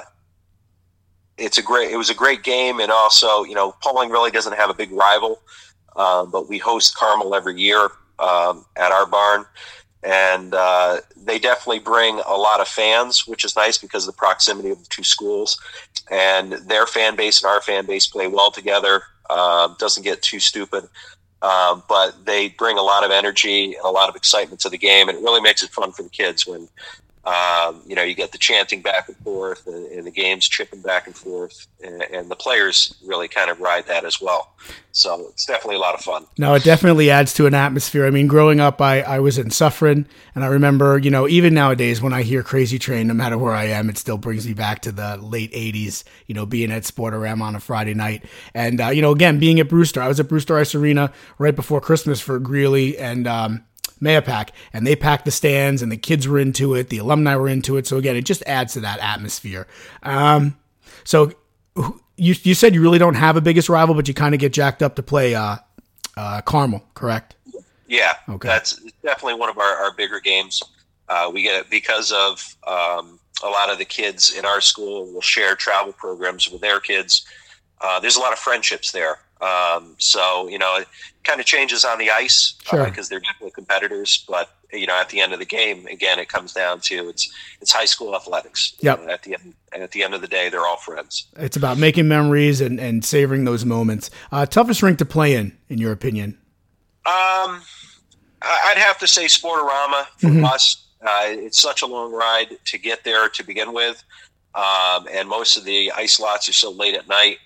it's 1.37 1.57
a 1.57 1.61
great 1.61 1.91
it 1.91 1.97
was 1.97 2.09
a 2.09 2.15
great 2.15 2.43
game, 2.43 2.79
and 2.79 2.91
also 2.91 3.43
you 3.43 3.55
know, 3.55 3.73
Pawling 3.81 4.09
really 4.09 4.31
doesn't 4.31 4.55
have 4.55 4.69
a 4.69 4.73
big 4.73 4.91
rival, 4.91 5.41
um, 5.95 6.31
but 6.31 6.49
we 6.49 6.57
host 6.57 6.95
Carmel 6.95 7.35
every 7.35 7.59
year 7.59 7.89
um, 8.19 8.65
at 8.75 8.91
our 8.91 9.05
barn 9.05 9.45
and 10.03 10.53
uh, 10.53 10.97
they 11.15 11.39
definitely 11.39 11.79
bring 11.79 12.19
a 12.25 12.35
lot 12.35 12.59
of 12.59 12.67
fans, 12.67 13.27
which 13.27 13.45
is 13.45 13.55
nice 13.55 13.77
because 13.77 14.07
of 14.07 14.13
the 14.13 14.17
proximity 14.17 14.69
of 14.69 14.79
the 14.79 14.89
two 14.89 15.03
schools, 15.03 15.59
and 16.09 16.53
their 16.67 16.85
fan 16.85 17.15
base 17.15 17.41
and 17.43 17.49
our 17.51 17.61
fan 17.61 17.85
base 17.85 18.07
play 18.07 18.27
well 18.27 18.51
together. 18.51 19.03
Uh, 19.29 19.73
doesn't 19.79 20.03
get 20.03 20.21
too 20.21 20.39
stupid, 20.39 20.89
Um, 21.41 21.81
but 21.87 22.25
they 22.25 22.49
bring 22.49 22.77
a 22.77 22.83
lot 22.83 23.03
of 23.03 23.11
energy 23.11 23.73
and 23.75 23.85
a 23.85 23.89
lot 23.89 24.09
of 24.09 24.15
excitement 24.15 24.59
to 24.61 24.69
the 24.69 24.77
game, 24.77 25.09
and 25.09 25.17
it 25.17 25.23
really 25.23 25.41
makes 25.41 25.63
it 25.63 25.71
fun 25.71 25.91
for 25.91 26.03
the 26.03 26.09
kids 26.09 26.45
when 26.45 26.67
um, 27.23 27.83
you 27.85 27.95
know 27.95 28.01
you 28.01 28.15
get 28.15 28.31
the 28.31 28.37
chanting 28.37 28.81
back 28.81 29.07
and 29.07 29.17
forth, 29.17 29.67
and, 29.67 29.85
and 29.87 30.07
the 30.07 30.11
games 30.11 30.47
chipping 30.47 30.81
back 30.81 31.05
and 31.05 31.15
forth, 31.15 31.67
and, 31.83 32.01
and 32.01 32.29
the 32.29 32.35
players 32.35 32.95
really 33.05 33.27
kind 33.27 33.51
of 33.51 33.59
ride 33.59 33.85
that 33.87 34.05
as 34.05 34.19
well. 34.19 34.55
So 34.91 35.27
it's 35.29 35.45
definitely 35.45 35.77
a 35.77 35.79
lot 35.79 35.95
of 35.95 36.01
fun. 36.01 36.25
No, 36.37 36.53
it 36.53 36.63
definitely 36.63 37.09
adds 37.09 37.33
to 37.35 37.45
an 37.45 37.53
atmosphere. 37.53 38.05
I 38.05 38.09
mean, 38.09 38.27
growing 38.27 38.59
up, 38.59 38.81
I, 38.81 39.01
I 39.01 39.19
was 39.19 39.37
in 39.37 39.51
Suffern, 39.51 40.07
and 40.35 40.43
I 40.43 40.47
remember, 40.47 40.97
you 40.97 41.09
know, 41.09 41.27
even 41.27 41.53
nowadays 41.53 42.01
when 42.01 42.13
I 42.13 42.23
hear 42.23 42.43
Crazy 42.43 42.77
Train, 42.77 43.07
no 43.07 43.13
matter 43.13 43.37
where 43.37 43.53
I 43.53 43.65
am, 43.65 43.89
it 43.89 43.97
still 43.97 44.17
brings 44.17 44.45
me 44.45 44.53
back 44.53 44.81
to 44.81 44.91
the 44.91 45.17
late 45.17 45.51
80s, 45.53 46.03
you 46.27 46.35
know, 46.35 46.45
being 46.45 46.71
at 46.71 46.85
Sport-O-Rama 46.85 47.43
on 47.45 47.55
a 47.55 47.59
Friday 47.59 47.93
night. 47.93 48.25
And, 48.53 48.81
uh, 48.81 48.89
you 48.89 49.01
know, 49.01 49.11
again, 49.11 49.39
being 49.39 49.59
at 49.59 49.69
Brewster, 49.69 50.01
I 50.01 50.07
was 50.07 50.19
at 50.19 50.27
Brewster 50.27 50.57
Ice 50.57 50.75
Arena 50.75 51.13
right 51.37 51.55
before 51.55 51.79
Christmas 51.79 52.19
for 52.19 52.39
Greeley 52.39 52.97
and 52.97 53.27
um, 53.27 53.63
Mahopac, 54.01 54.49
and 54.73 54.85
they 54.85 54.95
packed 54.95 55.25
the 55.25 55.31
stands, 55.31 55.81
and 55.81 55.91
the 55.91 55.97
kids 55.97 56.27
were 56.27 56.39
into 56.39 56.73
it, 56.73 56.89
the 56.89 56.97
alumni 56.97 57.35
were 57.35 57.47
into 57.49 57.77
it. 57.77 57.87
So, 57.87 57.97
again, 57.97 58.15
it 58.15 58.25
just 58.25 58.43
adds 58.47 58.73
to 58.73 58.79
that 58.81 58.99
atmosphere. 58.99 59.67
Um, 60.03 60.57
so, 61.03 61.31
you, 62.17 62.35
you 62.43 62.53
said 62.53 62.73
you 62.73 62.81
really 62.81 62.99
don't 62.99 63.15
have 63.15 63.35
a 63.37 63.41
biggest 63.41 63.69
rival, 63.69 63.95
but 63.95 64.07
you 64.07 64.13
kind 64.13 64.33
of 64.33 64.39
get 64.39 64.53
jacked 64.53 64.83
up 64.83 64.95
to 64.95 65.03
play 65.03 65.35
uh, 65.35 65.57
uh, 66.17 66.41
Carmel, 66.41 66.83
correct? 66.93 67.35
Yeah, 67.87 68.13
Okay. 68.29 68.47
that's 68.47 68.79
definitely 69.03 69.39
one 69.39 69.49
of 69.49 69.57
our, 69.57 69.75
our 69.83 69.93
bigger 69.93 70.19
games. 70.19 70.61
Uh, 71.09 71.29
we 71.33 71.43
get 71.43 71.59
it 71.59 71.69
because 71.69 72.11
of 72.13 72.55
um, 72.65 73.19
a 73.43 73.49
lot 73.49 73.69
of 73.69 73.77
the 73.79 73.85
kids 73.85 74.33
in 74.33 74.45
our 74.45 74.61
school 74.61 75.11
will 75.11 75.21
share 75.21 75.55
travel 75.55 75.91
programs 75.91 76.49
with 76.49 76.61
their 76.61 76.79
kids. 76.79 77.25
Uh, 77.81 77.99
there's 77.99 78.15
a 78.15 78.19
lot 78.19 78.31
of 78.31 78.39
friendships 78.39 78.91
there. 78.91 79.19
Um, 79.41 79.95
so, 79.97 80.47
you 80.47 80.59
know, 80.59 80.75
it 80.77 80.87
kind 81.23 81.39
of 81.39 81.45
changes 81.45 81.83
on 81.83 81.97
the 81.97 82.11
ice 82.11 82.53
Sure. 82.69 82.85
because 82.85 83.09
they're 83.09 83.19
definitely 83.19 83.51
competitors. 83.51 84.23
But, 84.27 84.49
you 84.71 84.85
know, 84.85 84.99
at 84.99 85.09
the 85.09 85.19
end 85.19 85.33
of 85.33 85.39
the 85.39 85.45
game, 85.45 85.87
again, 85.87 86.19
it 86.19 86.29
comes 86.29 86.53
down 86.53 86.79
to 86.81 87.09
it's 87.09 87.31
it's 87.59 87.71
high 87.71 87.85
school 87.85 88.15
athletics. 88.15 88.73
You 88.79 88.89
Yep. 88.91 88.99
know, 89.01 89.09
At 89.11 89.23
the 89.23 89.33
end, 89.33 89.53
and 89.73 89.81
at 89.83 89.91
the 89.91 90.03
end 90.03 90.13
of 90.13 90.21
the 90.21 90.27
day, 90.27 90.49
they're 90.49 90.65
all 90.67 90.77
friends. 90.77 91.25
It's 91.37 91.57
about 91.57 91.77
making 91.77 92.07
memories 92.07 92.61
and, 92.61 92.79
and 92.79 93.03
savoring 93.03 93.45
those 93.45 93.65
moments. 93.65 94.11
Uh, 94.31 94.45
toughest 94.45 94.83
rink 94.83 94.97
to 94.99 95.05
play 95.05 95.33
in, 95.33 95.57
in 95.69 95.79
your 95.79 95.91
opinion? 95.91 96.37
Um, 97.05 97.61
I'd 98.43 98.77
have 98.77 98.99
to 98.99 99.07
say 99.07 99.27
Sport-O-Rama 99.27 100.07
for 100.17 100.45
us. 100.45 100.85
Uh, 101.01 101.23
it's 101.25 101.59
such 101.59 101.81
a 101.81 101.85
long 101.87 102.11
ride 102.11 102.57
to 102.65 102.77
get 102.77 103.03
there 103.03 103.27
to 103.29 103.43
begin 103.43 103.73
with, 103.73 104.03
um, 104.53 105.07
and 105.11 105.27
most 105.27 105.57
of 105.57 105.63
the 105.65 105.91
ice 105.93 106.19
lots 106.19 106.47
are 106.47 106.53
so 106.53 106.69
late 106.69 106.93
at 106.93 107.07
night. 107.07 107.37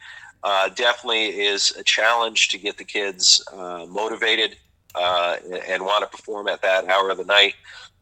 Uh, 0.45 0.69
definitely 0.69 1.25
is 1.25 1.75
a 1.75 1.83
challenge 1.83 2.49
to 2.49 2.59
get 2.59 2.77
the 2.77 2.83
kids 2.83 3.43
uh, 3.51 3.83
motivated 3.89 4.55
uh, 4.93 5.37
and 5.67 5.83
want 5.83 6.03
to 6.03 6.15
perform 6.15 6.47
at 6.47 6.61
that 6.61 6.85
hour 6.85 7.09
of 7.09 7.17
the 7.17 7.23
night. 7.23 7.55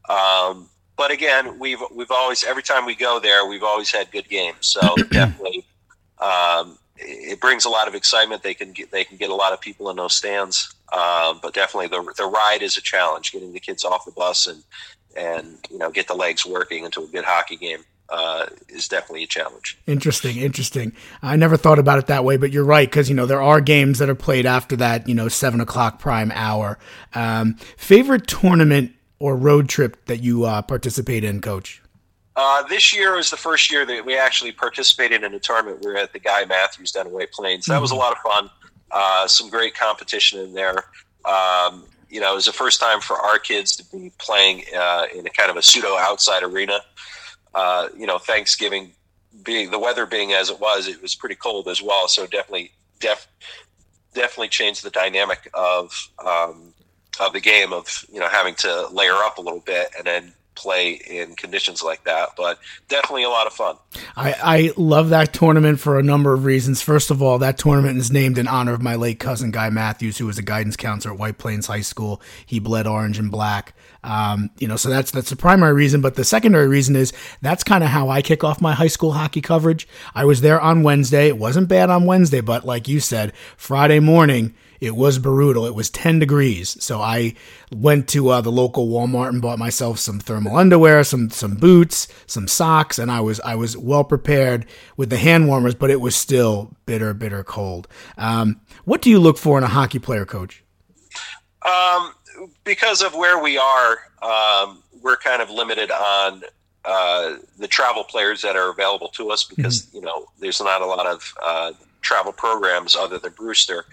Um, 0.10 0.68
but 0.98 1.10
again, 1.10 1.58
we've 1.58 1.82
we've 1.96 2.12
always 2.12 2.44
every 2.44 2.62
time 2.62 2.86
we 2.86 2.96
go 2.96 3.18
there, 3.18 3.48
we've 3.48 3.64
always 3.64 3.90
had 3.90 4.12
good 4.12 4.28
games. 4.28 4.58
So 4.60 4.82
definitely, 5.12 5.64
um, 6.20 6.78
it 6.98 7.40
brings 7.40 7.64
a 7.64 7.70
lot 7.70 7.88
of 7.88 7.96
excitement. 7.96 8.44
They 8.44 8.54
can 8.54 8.74
get 8.74 8.92
they 8.92 9.06
can 9.06 9.16
get 9.16 9.30
a 9.30 9.36
lot 9.36 9.54
of 9.54 9.62
people 9.62 9.90
in 9.90 9.96
those 9.96 10.14
stands. 10.14 10.76
Um, 10.92 11.40
but 11.42 11.54
definitely, 11.54 11.88
the 11.88 12.14
the 12.18 12.26
ride 12.26 12.62
is 12.62 12.76
a 12.76 12.82
challenge. 12.82 13.32
Getting 13.32 13.54
the 13.54 13.62
kids 13.62 13.86
off 13.86 14.04
the 14.04 14.12
bus 14.12 14.48
and 14.48 14.62
and 15.16 15.60
you 15.72 15.78
know 15.78 15.90
get 15.90 16.10
the 16.10 16.14
legs 16.14 16.46
working 16.46 16.84
into 16.84 17.04
a 17.04 17.08
good 17.08 17.24
hockey 17.24 17.56
game 17.56 17.86
uh, 18.10 18.48
is 18.70 18.88
definitely 18.88 19.24
a 19.24 19.28
challenge. 19.28 19.78
Interesting, 19.88 20.38
interesting. 20.38 20.94
I 21.22 21.36
never 21.36 21.58
thought 21.58 21.80
about 21.80 22.00
it 22.00 22.08
that 22.08 22.24
way, 22.24 22.38
but 22.38 22.52
you're 22.52 22.66
right 22.66 22.90
because 22.90 23.10
you 23.10 23.16
know 23.16 23.26
there 23.26 23.42
are 23.42 23.62
games 23.62 24.00
that 24.00 24.10
are 24.10 24.16
played 24.16 24.46
after 24.46 24.76
that, 24.78 25.08
you 25.08 25.16
know, 25.16 25.28
seven 25.28 25.62
o'clock 25.62 26.00
prime 26.00 26.32
hour. 26.34 26.78
Um, 27.14 27.56
favorite 27.78 28.28
tournament 28.28 28.92
or 29.20 29.36
road 29.38 29.70
trip 29.70 30.06
that 30.06 30.22
you 30.22 30.44
uh, 30.44 30.62
participate 30.62 31.24
in, 31.24 31.42
Coach? 31.42 31.82
Uh, 32.36 32.64
this 32.64 32.96
year 32.96 33.16
was 33.16 33.30
the 33.30 33.38
first 33.38 33.72
year 33.72 33.86
that 33.86 34.06
we 34.06 34.18
actually 34.18 34.52
participated 34.52 35.24
in 35.24 35.34
a 35.34 35.40
tournament. 35.40 35.80
We 35.84 35.92
were 35.92 35.98
at 35.98 36.14
the 36.14 36.20
Guy 36.20 36.46
Matthews 36.46 36.92
down 36.92 37.08
in 37.08 37.14
White 37.14 37.32
Plains. 37.32 37.66
That 37.68 37.80
was 37.80 37.92
a 37.92 37.96
lot 37.96 38.12
of 38.12 38.18
fun. 38.18 38.50
Uh, 38.92 39.28
some 39.28 39.50
great 39.50 39.76
competition 39.76 40.40
in 40.40 40.54
there. 40.54 40.86
Um, 41.26 41.86
you 42.10 42.20
know, 42.20 42.32
it 42.32 42.36
was 42.36 42.46
the 42.46 42.54
first 42.54 42.80
time 42.80 43.02
for 43.02 43.16
our 43.18 43.40
kids 43.40 43.76
to 43.78 43.86
be 43.96 44.12
playing 44.18 44.64
uh, 44.76 45.06
in 45.16 45.26
a 45.26 45.30
kind 45.30 45.50
of 45.50 45.58
a 45.58 45.62
pseudo 45.62 45.96
outside 45.98 46.44
arena. 46.44 46.80
Uh, 47.54 47.90
you 47.98 48.08
know, 48.08 48.18
Thanksgiving 48.18 48.92
being 49.44 49.72
the 49.72 49.80
weather 49.80 50.06
being 50.06 50.34
as 50.34 50.50
it 50.50 50.60
was, 50.60 50.88
it 50.88 51.02
was 51.02 51.16
pretty 51.16 51.36
cold 51.36 51.68
as 51.68 51.82
well. 51.82 52.08
So 52.08 52.26
definitely, 52.28 52.72
def, 53.00 53.28
definitely 54.14 54.50
changed 54.50 54.84
the 54.84 54.90
dynamic 54.90 55.50
of 55.54 56.10
um, 56.24 56.74
of 57.20 57.34
the 57.34 57.42
game 57.42 57.74
of 57.74 58.06
you 58.12 58.20
know 58.20 58.28
having 58.28 58.56
to 58.56 58.88
layer 58.92 59.14
up 59.14 59.38
a 59.38 59.42
little 59.42 59.60
bit 59.60 59.90
and 59.98 60.06
then 60.06 60.34
play 60.56 60.92
in 60.92 61.36
conditions 61.36 61.82
like 61.82 62.04
that. 62.04 62.30
But 62.38 62.60
definitely 62.88 63.24
a 63.24 63.30
lot 63.30 63.48
of 63.48 63.54
fun. 63.54 63.78
I, 64.16 64.36
I 64.44 64.72
love 64.78 65.10
that 65.10 65.34
tournament 65.34 65.80
for 65.80 65.98
a 65.98 66.04
number 66.04 66.34
of 66.34 66.46
reasons. 66.46 66.82
First 66.82 67.12
of 67.12 67.22
all, 67.22 67.40
that 67.40 67.58
tournament 67.58 67.98
is 67.98 68.12
named 68.12 68.38
in 68.38 68.48
honor 68.48 68.74
of 68.74 68.82
my 68.82 68.96
late 68.96 69.20
cousin 69.20 69.52
Guy 69.52 69.70
Matthews, 69.70 70.18
who 70.18 70.26
was 70.26 70.38
a 70.38 70.44
guidance 70.44 70.76
counselor 70.76 71.14
at 71.14 71.20
White 71.20 71.38
Plains 71.38 71.68
High 71.68 71.82
School. 71.82 72.22
He 72.46 72.60
bled 72.60 72.88
orange 72.88 73.18
and 73.18 73.32
black. 73.32 73.74
Um, 74.04 74.50
you 74.58 74.68
know, 74.68 74.76
so 74.76 74.90
that's 74.90 75.12
that's 75.12 75.30
the 75.30 75.36
primary 75.36 75.74
reason. 75.74 76.02
But 76.02 76.16
the 76.16 76.24
secondary 76.24 76.68
reason 76.68 76.96
is 76.96 77.14
that's 77.42 77.64
kind 77.64 77.84
of 77.84 77.90
how 77.90 78.10
I 78.10 78.22
kick 78.22 78.44
off 78.44 78.62
my 78.62 78.74
high 78.74 78.88
school 78.88 79.14
hockey 79.14 79.42
coverage. 79.42 79.88
I 80.14 80.26
was 80.26 80.42
there 80.42 80.60
on 80.60 80.84
Wednesday. 80.84 81.28
It 81.28 81.38
wasn't 81.38 81.68
bad 81.68 81.90
on 81.90 82.06
Wednesday, 82.06 82.42
but 82.42 82.66
like 82.66 82.88
you 82.88 83.00
said, 83.00 83.34
Friday 83.58 84.00
morning 84.00 84.54
it 84.84 84.98
was 84.98 85.18
brutal. 85.18 85.66
It 85.66 85.76
was 85.76 85.90
10 85.90 86.20
degrees. 86.20 86.76
So 86.84 87.00
I 87.00 87.36
went 87.72 88.10
to 88.10 88.28
uh, 88.28 88.42
the 88.42 88.52
local 88.52 88.90
Walmart 88.90 89.30
and 89.30 89.42
bought 89.42 89.58
myself 89.58 89.98
some 89.98 90.20
thermal 90.20 90.58
underwear, 90.58 91.06
some 91.06 91.30
some 91.30 91.56
boots, 91.56 92.10
some 92.26 92.50
socks, 92.50 93.00
and 93.00 93.10
I 93.10 93.22
was 93.22 93.40
I 93.40 93.56
was 93.56 93.78
well 93.78 94.04
prepared 94.04 94.66
with 94.98 95.10
the 95.10 95.16
hand 95.16 95.48
warmers, 95.48 95.74
but 95.74 95.90
it 95.90 96.02
was 96.02 96.18
still 96.18 96.76
bitter, 96.86 97.14
bitter 97.14 97.46
cold. 97.46 97.88
Um, 98.18 98.60
what 98.84 99.02
do 99.02 99.10
you 99.10 99.20
look 99.20 99.38
for 99.38 99.58
in 99.58 99.64
a 99.64 99.68
hockey 99.68 100.00
player, 100.00 100.26
coach? 100.26 100.66
Um, 101.62 102.12
because 102.64 103.02
of 103.02 103.14
where 103.16 103.42
we 103.42 103.58
are, 103.58 104.00
um, 104.22 104.84
we're 105.02 105.18
kind 105.18 105.42
of 105.42 105.50
limited 105.50 105.92
on 105.92 106.44
uh, 106.86 107.38
the 107.58 107.68
travel 107.68 108.04
players 108.04 108.42
that 108.42 108.56
are 108.56 108.70
available 108.70 109.08
to 109.10 109.32
us 109.32 109.44
because 109.44 109.88
you 109.94 110.02
know 110.02 110.26
there's 110.40 110.62
not 110.62 110.82
a 110.82 110.86
lot 110.86 111.06
of 111.06 111.34
uh, 111.42 111.72
travel 112.02 112.32
programs 112.32 112.96
other 112.96 113.18
than 113.18 113.32
Brewster. 113.34 113.86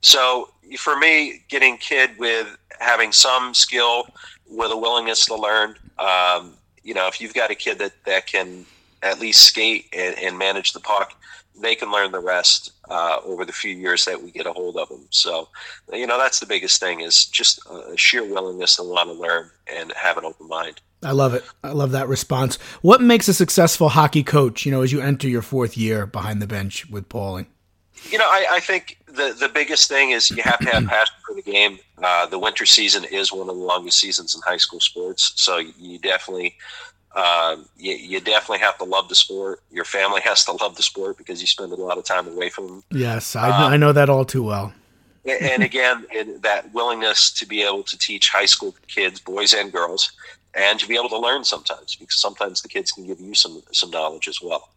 So 0.00 0.50
for 0.78 0.96
me, 0.98 1.42
getting 1.48 1.76
kid 1.76 2.10
with 2.18 2.56
having 2.80 3.12
some 3.12 3.52
skill 3.54 4.08
with 4.48 4.70
a 4.70 4.76
willingness 4.76 5.26
to 5.26 5.34
learn, 5.34 5.74
um, 5.98 6.54
you 6.82 6.94
know, 6.94 7.06
if 7.06 7.20
you've 7.20 7.34
got 7.34 7.50
a 7.50 7.54
kid 7.54 7.78
that 7.78 7.92
that 8.04 8.26
can 8.26 8.64
at 9.02 9.20
least 9.20 9.44
skate 9.44 9.86
and, 9.92 10.16
and 10.18 10.38
manage 10.38 10.72
the 10.72 10.80
puck, 10.80 11.14
they 11.60 11.74
can 11.74 11.90
learn 11.90 12.12
the 12.12 12.20
rest 12.20 12.72
uh, 12.90 13.18
over 13.24 13.44
the 13.44 13.52
few 13.52 13.74
years 13.74 14.04
that 14.04 14.22
we 14.22 14.30
get 14.30 14.46
a 14.46 14.52
hold 14.52 14.76
of 14.76 14.88
them. 14.88 15.06
So, 15.10 15.48
you 15.92 16.06
know, 16.06 16.18
that's 16.18 16.40
the 16.40 16.46
biggest 16.46 16.80
thing 16.80 17.00
is 17.00 17.26
just 17.26 17.60
a 17.66 17.96
sheer 17.96 18.24
willingness 18.24 18.76
to 18.76 18.82
want 18.82 19.08
to 19.08 19.14
learn 19.14 19.50
and 19.66 19.92
have 19.92 20.16
an 20.18 20.24
open 20.24 20.48
mind. 20.48 20.80
I 21.02 21.12
love 21.12 21.34
it. 21.34 21.44
I 21.62 21.72
love 21.72 21.92
that 21.92 22.08
response. 22.08 22.56
What 22.82 23.00
makes 23.00 23.28
a 23.28 23.34
successful 23.34 23.90
hockey 23.90 24.24
coach, 24.24 24.66
you 24.66 24.72
know, 24.72 24.82
as 24.82 24.92
you 24.92 25.00
enter 25.00 25.28
your 25.28 25.42
fourth 25.42 25.76
year 25.76 26.06
behind 26.06 26.42
the 26.42 26.46
bench 26.46 26.88
with 26.90 27.08
Pawling? 27.08 27.46
You 28.10 28.18
know, 28.18 28.26
I, 28.26 28.46
I 28.52 28.60
think 28.60 28.98
the 29.06 29.34
the 29.38 29.48
biggest 29.48 29.88
thing 29.88 30.10
is 30.10 30.30
you 30.30 30.42
have 30.42 30.58
to 30.60 30.70
have 30.70 30.86
passion 30.86 31.14
for 31.26 31.34
the 31.34 31.42
game. 31.42 31.78
Uh, 32.02 32.26
the 32.26 32.38
winter 32.38 32.64
season 32.66 33.04
is 33.04 33.32
one 33.32 33.48
of 33.48 33.56
the 33.56 33.62
longest 33.62 33.98
seasons 33.98 34.34
in 34.34 34.40
high 34.42 34.56
school 34.56 34.80
sports, 34.80 35.32
so 35.36 35.58
you 35.58 35.98
definitely. 35.98 36.56
Um, 37.14 37.68
you, 37.76 37.94
you 37.94 38.20
definitely 38.20 38.58
have 38.58 38.78
to 38.78 38.84
love 38.84 39.08
the 39.08 39.14
sport. 39.14 39.60
Your 39.70 39.84
family 39.84 40.20
has 40.24 40.44
to 40.44 40.52
love 40.52 40.76
the 40.76 40.82
sport 40.82 41.18
because 41.18 41.40
you 41.40 41.46
spend 41.46 41.72
a 41.72 41.76
lot 41.76 41.98
of 41.98 42.04
time 42.04 42.28
away 42.28 42.50
from 42.50 42.66
them. 42.66 42.84
Yes, 42.90 43.34
I, 43.36 43.72
I 43.72 43.76
know 43.76 43.92
that 43.92 44.08
all 44.08 44.24
too 44.24 44.42
well. 44.42 44.72
And 45.24 45.62
again, 45.62 46.06
in 46.14 46.40
that 46.42 46.72
willingness 46.72 47.30
to 47.32 47.46
be 47.46 47.62
able 47.62 47.82
to 47.84 47.98
teach 47.98 48.30
high 48.30 48.46
school 48.46 48.74
kids, 48.86 49.20
boys 49.20 49.52
and 49.52 49.72
girls, 49.72 50.12
and 50.54 50.78
to 50.80 50.88
be 50.88 50.96
able 50.96 51.08
to 51.10 51.18
learn 51.18 51.44
sometimes, 51.44 51.96
because 51.96 52.20
sometimes 52.20 52.62
the 52.62 52.68
kids 52.68 52.90
can 52.90 53.06
give 53.06 53.20
you 53.20 53.34
some 53.34 53.62
some 53.72 53.90
knowledge 53.90 54.28
as 54.28 54.40
well. 54.40 54.70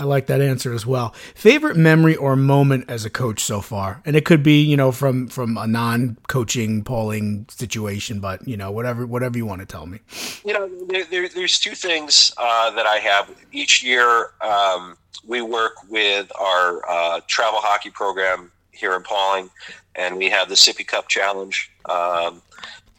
I 0.00 0.04
like 0.04 0.26
that 0.26 0.40
answer 0.40 0.72
as 0.72 0.86
well. 0.86 1.14
Favorite 1.34 1.76
memory 1.76 2.16
or 2.16 2.36
moment 2.36 2.84
as 2.88 3.04
a 3.04 3.10
coach 3.10 3.40
so 3.40 3.60
far, 3.60 4.02
and 4.04 4.16
it 4.16 4.24
could 4.24 4.42
be 4.42 4.62
you 4.62 4.76
know 4.76 4.92
from 4.92 5.28
from 5.28 5.56
a 5.56 5.66
non-coaching 5.66 6.84
Pawling 6.84 7.46
situation, 7.48 8.20
but 8.20 8.46
you 8.46 8.56
know 8.56 8.70
whatever 8.70 9.06
whatever 9.06 9.36
you 9.36 9.46
want 9.46 9.60
to 9.60 9.66
tell 9.66 9.86
me. 9.86 10.00
You 10.44 10.54
know, 10.54 10.68
there, 10.86 11.04
there, 11.04 11.28
there's 11.28 11.58
two 11.58 11.74
things 11.74 12.32
uh, 12.36 12.70
that 12.70 12.86
I 12.86 12.96
have 12.96 13.30
each 13.52 13.82
year. 13.82 14.30
Um, 14.40 14.96
we 15.26 15.42
work 15.42 15.72
with 15.88 16.30
our 16.38 16.88
uh, 16.88 17.20
travel 17.26 17.60
hockey 17.60 17.90
program 17.90 18.50
here 18.70 18.94
in 18.94 19.02
Pawling, 19.02 19.50
and 19.94 20.16
we 20.16 20.30
have 20.30 20.48
the 20.48 20.54
Sippy 20.54 20.86
Cup 20.86 21.08
Challenge. 21.08 21.70
Um, 21.86 22.42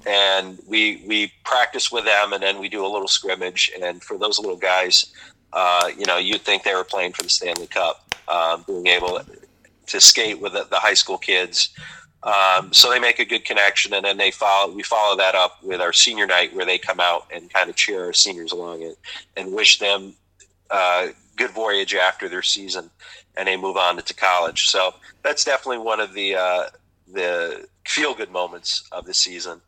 and 0.05 0.59
we 0.67 1.03
we 1.05 1.31
practice 1.43 1.91
with 1.91 2.05
them, 2.05 2.33
and 2.33 2.41
then 2.41 2.59
we 2.59 2.69
do 2.69 2.85
a 2.85 2.87
little 2.87 3.07
scrimmage. 3.07 3.71
And 3.81 4.01
for 4.01 4.17
those 4.17 4.39
little 4.39 4.57
guys, 4.57 5.13
uh, 5.53 5.89
you 5.97 6.05
know, 6.05 6.17
you'd 6.17 6.41
think 6.41 6.63
they 6.63 6.75
were 6.75 6.83
playing 6.83 7.13
for 7.13 7.23
the 7.23 7.29
Stanley 7.29 7.67
Cup, 7.67 8.15
um, 8.27 8.63
being 8.67 8.87
able 8.87 9.19
to 9.87 9.99
skate 9.99 10.39
with 10.39 10.53
the, 10.53 10.65
the 10.69 10.77
high 10.77 10.93
school 10.93 11.17
kids, 11.17 11.69
Um, 12.23 12.71
so 12.71 12.91
they 12.91 12.99
make 12.99 13.19
a 13.19 13.25
good 13.25 13.45
connection, 13.45 13.93
and 13.93 14.05
then 14.05 14.17
they 14.17 14.31
follow. 14.31 14.71
We 14.71 14.83
follow 14.83 15.17
that 15.17 15.33
up 15.33 15.63
with 15.63 15.81
our 15.81 15.93
senior 15.93 16.27
night, 16.27 16.55
where 16.55 16.65
they 16.65 16.77
come 16.77 16.99
out 16.99 17.25
and 17.33 17.51
kind 17.51 17.69
of 17.69 17.75
cheer 17.75 18.05
our 18.05 18.13
seniors 18.13 18.51
along 18.51 18.83
and, 18.83 18.95
and 19.37 19.51
wish 19.51 19.79
them 19.79 20.13
uh, 20.69 21.07
good 21.35 21.51
voyage 21.51 21.95
after 21.95 22.29
their 22.29 22.43
season, 22.43 22.91
and 23.35 23.47
they 23.47 23.57
move 23.57 23.75
on 23.75 23.97
to 23.97 24.13
college. 24.13 24.69
So 24.69 24.93
that's 25.23 25.43
definitely 25.43 25.79
one 25.79 25.99
of 25.99 26.13
the 26.13 26.35
uh, 26.35 26.65
the 27.11 27.67
feel 27.87 28.13
good 28.13 28.31
moments 28.31 28.87
of 28.91 29.05
the 29.05 29.13
season. 29.13 29.59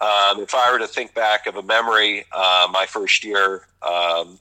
Um, 0.00 0.40
if 0.40 0.54
I 0.54 0.70
were 0.70 0.78
to 0.78 0.86
think 0.86 1.14
back 1.14 1.46
of 1.48 1.56
a 1.56 1.62
memory, 1.62 2.24
uh, 2.32 2.68
my 2.70 2.86
first 2.86 3.24
year. 3.24 3.66
Um, 3.82 4.38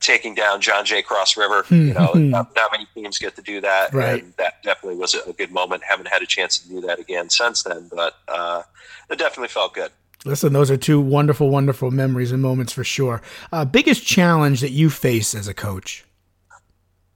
taking 0.00 0.34
down 0.34 0.60
John 0.60 0.84
Jay 0.84 1.02
Cross 1.02 1.36
River. 1.36 1.64
You 1.70 1.92
know, 1.94 2.12
not, 2.14 2.54
not 2.56 2.72
many 2.72 2.86
teams 2.94 3.18
get 3.18 3.36
to 3.36 3.42
do 3.42 3.60
that, 3.60 3.92
Right. 3.92 4.22
and 4.22 4.32
that 4.38 4.62
definitely 4.62 4.98
was 4.98 5.14
a, 5.14 5.20
a 5.28 5.32
good 5.32 5.52
moment. 5.52 5.82
Haven't 5.84 6.08
had 6.08 6.22
a 6.22 6.26
chance 6.26 6.58
to 6.58 6.68
do 6.68 6.80
that 6.82 6.98
again 6.98 7.28
since 7.30 7.62
then, 7.62 7.90
but 7.94 8.16
uh, 8.28 8.62
it 9.10 9.18
definitely 9.18 9.48
felt 9.48 9.74
good. 9.74 9.90
Listen, 10.24 10.52
those 10.52 10.70
are 10.70 10.76
two 10.76 11.00
wonderful, 11.00 11.48
wonderful 11.48 11.90
memories 11.90 12.32
and 12.32 12.42
moments 12.42 12.72
for 12.72 12.84
sure. 12.84 13.22
Uh, 13.52 13.64
biggest 13.64 14.04
challenge 14.04 14.60
that 14.60 14.70
you 14.70 14.90
face 14.90 15.34
as 15.34 15.48
a 15.48 15.54
coach? 15.54 16.04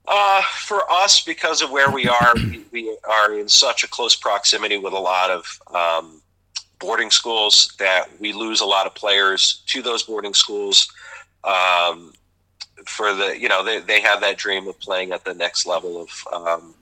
Uh, 0.06 0.42
for 0.60 0.82
us, 0.90 1.22
because 1.22 1.62
of 1.62 1.70
where 1.70 1.90
we 1.90 2.06
are, 2.06 2.32
we, 2.34 2.64
we 2.72 2.98
are 3.08 3.38
in 3.38 3.48
such 3.48 3.84
a 3.84 3.88
close 3.88 4.14
proximity 4.14 4.76
with 4.76 4.92
a 4.92 4.98
lot 4.98 5.30
of 5.30 5.60
um, 5.74 6.20
boarding 6.78 7.10
schools 7.10 7.74
that 7.78 8.06
we 8.20 8.32
lose 8.34 8.60
a 8.60 8.66
lot 8.66 8.86
of 8.86 8.94
players 8.94 9.62
to 9.66 9.80
those 9.80 10.02
boarding 10.02 10.34
schools. 10.34 10.92
Um, 11.42 12.12
for 12.86 13.14
the, 13.14 13.38
you 13.38 13.48
know, 13.48 13.64
they, 13.64 13.80
they 13.80 14.00
have 14.00 14.20
that 14.20 14.36
dream 14.36 14.68
of 14.68 14.78
playing 14.80 15.12
at 15.12 15.24
the 15.24 15.34
next 15.34 15.66
level 15.66 16.00
of 16.00 16.10
um, 16.32 16.74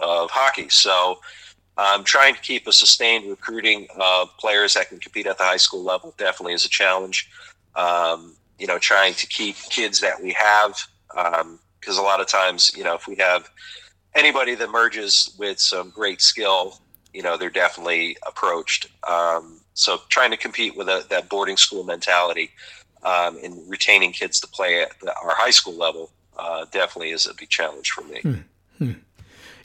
of 0.00 0.30
hockey. 0.30 0.68
So, 0.68 1.20
um, 1.76 2.04
trying 2.04 2.34
to 2.34 2.40
keep 2.40 2.66
a 2.66 2.72
sustained 2.72 3.28
recruiting 3.28 3.86
of 3.98 4.36
players 4.38 4.74
that 4.74 4.88
can 4.88 4.98
compete 4.98 5.26
at 5.26 5.38
the 5.38 5.44
high 5.44 5.56
school 5.56 5.82
level 5.82 6.14
definitely 6.18 6.54
is 6.54 6.64
a 6.64 6.68
challenge. 6.68 7.30
Um, 7.74 8.36
you 8.58 8.66
know, 8.66 8.78
trying 8.78 9.14
to 9.14 9.26
keep 9.26 9.56
kids 9.56 10.00
that 10.00 10.22
we 10.22 10.32
have 10.32 10.76
because 11.80 11.98
a 11.98 12.02
lot 12.02 12.20
of 12.20 12.26
times, 12.26 12.72
you 12.76 12.84
know, 12.84 12.94
if 12.94 13.06
we 13.06 13.16
have 13.16 13.50
anybody 14.14 14.54
that 14.54 14.70
merges 14.70 15.34
with 15.38 15.58
some 15.58 15.90
great 15.90 16.20
skill, 16.20 16.78
you 17.12 17.22
know, 17.22 17.36
they're 17.36 17.50
definitely 17.50 18.16
approached. 18.26 18.88
Um, 19.08 19.60
so 19.74 19.98
trying 20.08 20.30
to 20.30 20.36
compete 20.36 20.76
with 20.76 20.88
a, 20.88 21.04
that 21.10 21.28
boarding 21.28 21.56
school 21.56 21.84
mentality 21.84 22.50
um, 23.04 23.38
and 23.42 23.58
retaining 23.68 24.12
kids 24.12 24.40
to 24.40 24.46
play 24.46 24.82
at 24.82 24.98
the, 25.00 25.14
our 25.22 25.34
high 25.34 25.50
school 25.50 25.74
level 25.74 26.10
uh, 26.38 26.64
definitely 26.70 27.10
is 27.10 27.26
a 27.26 27.34
big 27.34 27.48
challenge 27.48 27.90
for 27.90 28.02
me. 28.02 28.20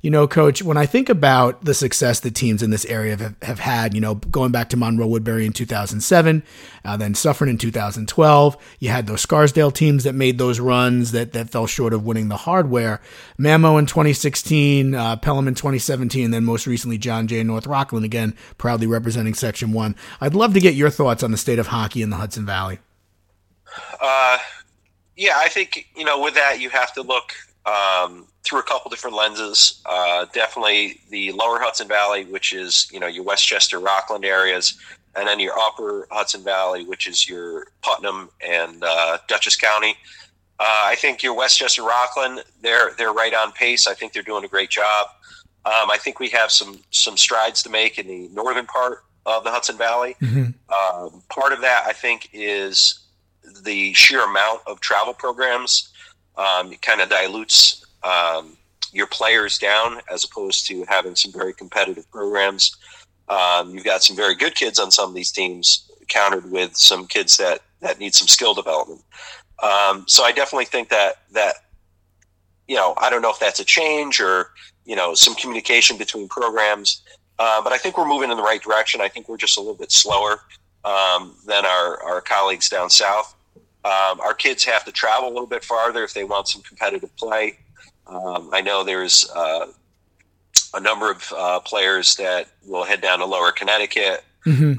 You 0.02 0.12
know, 0.12 0.28
coach, 0.28 0.62
when 0.62 0.78
I 0.78 0.86
think 0.86 1.10
about 1.10 1.66
the 1.66 1.74
success 1.74 2.20
that 2.20 2.36
teams 2.36 2.62
in 2.62 2.70
this 2.70 2.86
area 2.86 3.18
have, 3.18 3.36
have 3.42 3.60
had, 3.60 3.96
you 3.96 4.00
know, 4.00 4.16
going 4.16 4.52
back 4.52 4.70
to 4.70 4.78
Monroe 4.78 5.08
Woodbury 5.08 5.46
in 5.46 5.54
2007, 5.54 6.44
uh, 6.86 6.98
then 6.98 7.16
Suffern 7.16 7.50
in 7.50 7.58
2012, 7.58 8.58
you 8.80 8.90
had 8.90 9.08
those 9.08 9.22
Scarsdale 9.22 9.72
teams 9.72 10.04
that 10.04 10.14
made 10.14 10.38
those 10.38 10.60
runs 10.60 11.14
that, 11.14 11.34
that 11.34 11.50
fell 11.50 11.66
short 11.66 11.94
of 11.94 12.06
winning 12.06 12.28
the 12.28 12.38
hardware. 12.38 13.02
Mamo 13.40 13.80
in 13.80 13.88
2016, 13.88 14.94
uh, 14.94 15.16
Pelham 15.18 15.48
in 15.48 15.56
2017, 15.56 16.26
and 16.26 16.34
then 16.34 16.46
most 16.46 16.68
recently 16.68 17.00
John 17.00 17.28
Jay 17.28 17.42
North 17.42 17.66
Rockland, 17.66 18.06
again, 18.06 18.36
proudly 18.58 18.88
representing 18.88 19.34
Section 19.34 19.74
1. 19.74 19.96
I'd 20.22 20.36
love 20.36 20.54
to 20.54 20.60
get 20.60 20.76
your 20.76 20.92
thoughts 20.92 21.24
on 21.24 21.32
the 21.32 21.38
state 21.38 21.60
of 21.60 21.68
hockey 21.68 22.04
in 22.04 22.12
the 22.12 22.18
Hudson 22.18 22.46
Valley. 22.46 22.80
Uh, 24.00 24.38
yeah, 25.16 25.34
I 25.36 25.50
think 25.50 25.88
you 25.96 26.06
know 26.06 26.22
with 26.22 26.36
that 26.36 26.60
you 26.60 26.70
have 26.70 26.94
to 26.94 27.02
look 27.02 27.34
um, 27.66 28.28
through 28.44 28.60
a 28.60 28.64
couple 28.64 28.90
different 28.90 29.16
lenses. 29.16 29.82
Uh, 29.86 30.26
definitely 30.34 31.02
the 31.10 31.32
lower 31.34 31.60
Hudson 31.60 31.88
Valley, 31.88 32.26
which 32.26 32.54
is 32.54 32.88
you 32.92 33.00
know 33.00 33.08
your 33.08 33.24
Westchester, 33.24 33.80
Rockland 33.80 34.26
areas, 34.26 34.78
and 35.16 35.28
then 35.28 35.40
your 35.40 35.58
upper 35.58 36.08
Hudson 36.12 36.44
Valley, 36.44 36.86
which 36.86 37.08
is 37.08 37.28
your 37.28 37.68
Putnam 37.82 38.30
and 38.46 38.84
uh, 38.84 39.18
Dutchess 39.28 39.56
County. 39.56 39.96
Uh, 40.60 40.84
I 40.86 40.96
think 40.96 41.22
your 41.22 41.36
Westchester, 41.36 41.84
Rockland, 41.84 42.44
they're 42.62 42.94
they're 42.98 43.14
right 43.14 43.34
on 43.34 43.52
pace. 43.52 43.88
I 43.88 43.94
think 43.94 44.14
they're 44.14 44.24
doing 44.24 44.44
a 44.44 44.48
great 44.48 44.70
job. 44.70 45.08
Um, 45.66 45.92
I 45.92 45.98
think 46.00 46.20
we 46.20 46.30
have 46.30 46.52
some 46.52 46.80
some 46.92 47.18
strides 47.18 47.62
to 47.64 47.70
make 47.70 47.98
in 47.98 48.08
the 48.08 48.30
northern 48.30 48.66
part 48.66 49.04
of 49.26 49.44
the 49.44 49.52
Hudson 49.52 49.78
Valley. 49.78 50.16
Um, 50.70 51.24
part 51.30 51.54
of 51.54 51.62
that, 51.62 51.84
I 51.86 51.94
think, 51.94 52.30
is 52.34 53.00
the 53.64 53.94
sheer 53.94 54.24
amount 54.24 54.62
of 54.68 54.80
travel 54.80 55.14
programs. 55.14 55.94
Um, 56.38 56.72
kind 56.84 57.02
of 57.02 57.10
dilutes 57.10 57.84
um, 58.04 58.58
your 58.92 59.08
players 59.08 59.58
down 59.58 60.02
as 60.12 60.24
opposed 60.24 60.68
to 60.68 60.86
having 60.88 61.16
some 61.16 61.32
very 61.32 61.54
competitive 61.54 62.10
programs. 62.12 62.78
Um, 63.28 63.74
you've 63.74 63.84
got 63.84 64.04
some 64.04 64.16
very 64.16 64.36
good 64.36 64.56
kids 64.56 64.80
on 64.80 64.92
some 64.92 65.10
of 65.10 65.16
these 65.16 65.32
teams, 65.32 65.90
countered 66.08 66.50
with 66.52 66.78
some 66.78 67.08
kids 67.08 67.38
that 67.38 67.62
that 67.82 68.00
need 68.00 68.16
some 68.16 68.28
skill 68.28 68.54
development. 68.54 69.02
Um, 69.62 70.06
so 70.08 70.24
I 70.24 70.32
definitely 70.32 70.66
think 70.66 70.90
that 70.90 71.24
that 71.34 71.56
you 72.68 72.76
know 72.76 72.94
I 72.98 73.10
don't 73.10 73.22
know 73.22 73.32
if 73.32 73.40
that's 73.40 73.60
a 73.60 73.66
change 73.66 74.22
or 74.22 74.52
you 74.86 74.96
know 74.96 75.14
some 75.14 75.36
communication 75.36 75.98
between 75.98 76.28
programs, 76.28 77.02
uh, 77.40 77.62
but 77.62 77.74
I 77.74 77.78
think 77.78 77.98
we're 77.98 78.08
moving 78.08 78.32
in 78.32 78.38
the 78.38 78.44
right 78.44 78.62
direction. 78.62 79.02
I 79.02 79.10
think 79.10 79.28
we're 79.28 79.38
just 79.38 79.58
a 79.58 79.60
little 79.60 79.76
bit 79.76 79.92
slower 79.92 80.42
um, 80.86 81.36
than 81.46 81.66
our, 81.66 82.02
our 82.04 82.22
colleagues 82.22 82.70
down 82.70 82.90
south. 82.90 83.36
Um, 83.88 84.20
our 84.20 84.34
kids 84.34 84.66
have 84.66 84.84
to 84.86 84.92
travel 84.92 85.30
a 85.30 85.32
little 85.32 85.48
bit 85.48 85.64
farther 85.64 86.04
if 86.04 86.14
they 86.14 86.26
want 86.26 86.48
some 86.50 86.62
competitive 86.62 87.16
play. 87.16 87.58
Um, 88.06 88.50
I 88.52 88.60
know 88.62 88.84
there's 88.84 89.30
uh, 89.34 89.68
a 90.74 90.80
number 90.80 91.10
of 91.10 91.34
uh, 91.36 91.60
players 91.62 92.16
that 92.18 92.48
will 92.66 92.84
head 92.84 93.00
down 93.02 93.20
to 93.20 93.26
Lower 93.26 93.52
Connecticut, 93.52 94.24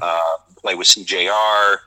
uh, 0.01 0.21
play 0.57 0.75
with 0.75 0.87
CJR, 0.87 1.77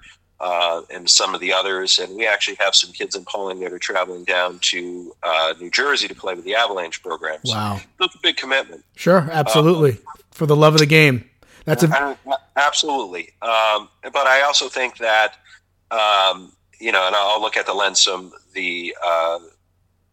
uh, 0.41 0.83
and 0.91 1.09
some 1.09 1.35
of 1.35 1.41
the 1.41 1.53
others. 1.53 1.99
And 2.01 2.17
we 2.17 2.27
actually 2.27 2.57
have 2.61 2.75
some 2.75 2.91
kids 2.93 3.15
in 3.15 3.25
Pawling 3.25 3.61
that 3.61 3.73
are 3.73 3.79
traveling 3.79 4.25
down 4.25 4.59
to 4.61 5.15
uh, 5.23 5.55
New 5.61 5.71
Jersey 5.71 6.09
to 6.09 6.15
play 6.15 6.35
with 6.35 6.45
the 6.45 6.57
Avalanche 6.57 7.03
programs. 7.03 7.51
Wow. 7.51 7.81
That's 8.01 8.15
a 8.17 8.19
big 8.21 8.37
commitment. 8.37 8.85
Sure, 8.97 9.29
absolutely. 9.31 9.99
For 10.33 10.47
the 10.47 10.57
love 10.57 10.75
of 10.75 10.81
the 10.81 10.87
game. 10.87 11.29
That's 11.65 11.85
a 11.85 11.89
Uh, 12.27 12.37
absolutely. 12.57 13.31
Um, 13.41 13.89
but 14.03 14.27
I 14.27 14.43
also 14.43 14.69
think 14.69 14.99
that, 14.99 15.37
um, 15.93 16.53
you 16.83 16.91
know, 16.91 17.07
and 17.07 17.15
I'll 17.15 17.41
look 17.41 17.57
at 17.57 17.65
the 17.65 17.75
lens 17.75 18.03
from 18.03 18.33
the 18.55 18.95
uh, 19.05 19.39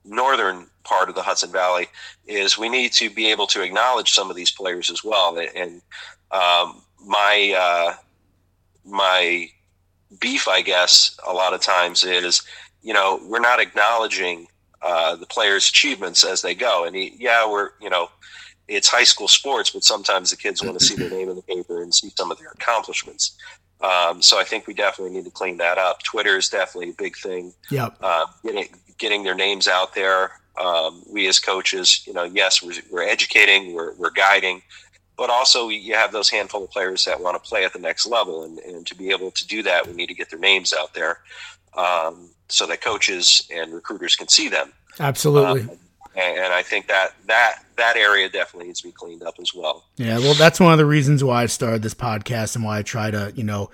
northern 0.06 0.68
part 0.84 1.10
of 1.10 1.16
the 1.16 1.24
Hudson 1.24 1.52
Valley, 1.52 1.88
is 2.28 2.60
we 2.60 2.70
need 2.70 2.92
to 2.94 3.10
be 3.10 3.32
able 3.32 3.48
to 3.48 3.64
acknowledge 3.64 4.12
some 4.12 4.30
of 4.30 4.36
these 4.36 4.52
players 4.52 4.92
as 4.92 5.04
well. 5.04 5.36
And 5.56 5.82
um, 6.32 6.84
my 7.04 7.56
uh, 7.58 7.94
my 8.86 9.50
beef, 10.20 10.48
I 10.48 10.62
guess, 10.62 11.20
a 11.28 11.34
lot 11.34 11.56
of 11.56 11.62
times 11.62 12.04
is, 12.04 12.44
you 12.84 12.94
know, 12.94 13.20
we're 13.28 13.40
not 13.40 13.60
acknowledging 13.60 14.48
uh, 14.84 15.16
the 15.16 15.26
players' 15.26 15.70
achievements 15.70 16.24
as 16.24 16.42
they 16.42 16.54
go. 16.54 16.86
And 16.86 16.96
he, 16.96 17.16
yeah, 17.18 17.50
we're, 17.50 17.72
you 17.82 17.90
know, 17.90 18.10
it's 18.68 18.88
high 18.88 19.04
school 19.04 19.28
sports, 19.28 19.72
but 19.72 19.84
sometimes 19.84 20.30
the 20.30 20.38
kids 20.38 20.64
want 20.64 20.78
to 20.78 20.86
see 20.86 20.96
their 20.96 21.10
name 21.10 21.30
in 21.30 21.36
the 21.36 21.42
paper 21.42 21.82
and 21.82 21.94
see 21.94 22.12
some 22.16 22.32
of 22.32 22.38
their 22.38 22.52
accomplishments. 22.52 23.36
Um, 23.82 24.22
so 24.22 24.40
I 24.40 24.44
think 24.44 24.68
we 24.68 24.74
definitely 24.74 25.16
need 25.16 25.26
to 25.26 25.32
clean 25.32 25.58
that 25.58 25.78
up. 25.78 26.04
Twitter 26.04 26.38
is 26.38 26.50
definitely 26.50 26.90
a 26.90 26.94
big 26.94 27.16
thing. 27.16 27.54
yep. 27.70 27.96
Uh, 28.02 28.26
getting 28.44 28.68
getting 28.98 29.24
their 29.24 29.36
names 29.36 29.68
out 29.68 29.96
there. 29.96 30.32
Um, 30.60 31.04
we 31.10 31.28
as 31.28 31.40
coaches, 31.40 32.04
you 32.06 32.14
know, 32.14 32.24
yes, 32.24 32.62
we're, 32.62 32.74
we're 32.92 33.08
educating, 33.08 33.74
we're, 33.74 33.94
we're 33.94 34.10
guiding, 34.10 34.62
but 35.16 35.30
also 35.30 35.70
you 35.70 35.96
have 35.96 36.12
those 36.12 36.30
handful 36.30 36.66
of 36.66 36.70
players 36.70 37.06
that 37.06 37.22
want 37.22 37.42
to 37.42 37.50
play 37.50 37.64
at 37.64 37.72
the 37.72 37.80
next 37.80 38.06
level, 38.06 38.44
and, 38.44 38.60
and 38.60 38.86
to 38.88 38.96
be 38.96 39.10
able 39.10 39.32
to 39.32 39.48
do 39.48 39.64
that, 39.64 39.88
we 39.88 39.94
need 39.94 40.08
to 40.08 40.14
get 40.14 40.30
their 40.30 40.40
names 40.40 40.74
out 40.74 40.94
there 40.94 41.20
um, 41.78 42.30
so 42.50 42.66
that 42.66 42.82
coaches 42.82 43.48
and 43.54 43.74
recruiters 43.74 44.18
can 44.18 44.28
see 44.28 44.50
them. 44.50 44.74
Absolutely. 45.00 45.62
Um, 45.62 45.72
and, 46.20 46.38
and 46.38 46.54
I 46.54 46.64
think 46.64 46.88
that 46.88 47.14
that 47.28 47.64
that 47.78 47.96
area 47.96 48.30
definitely 48.30 48.68
needs 48.68 48.82
to 48.82 48.88
be 48.88 48.92
cleaned 48.92 49.24
up 49.24 49.36
as 49.40 49.54
well. 49.54 49.86
Yeah, 49.98 50.20
well, 50.20 50.34
that's 50.34 50.60
one 50.60 50.72
of 50.72 50.78
the 50.78 50.86
reasons 50.86 51.24
why 51.24 51.44
I 51.44 51.46
started 51.46 51.82
this 51.82 51.94
podcast 51.94 52.56
and 52.56 52.66
why 52.66 52.80
I 52.80 52.84
try 52.84 53.12
to, 53.12 53.32
you 53.36 53.44
know, 53.44 53.70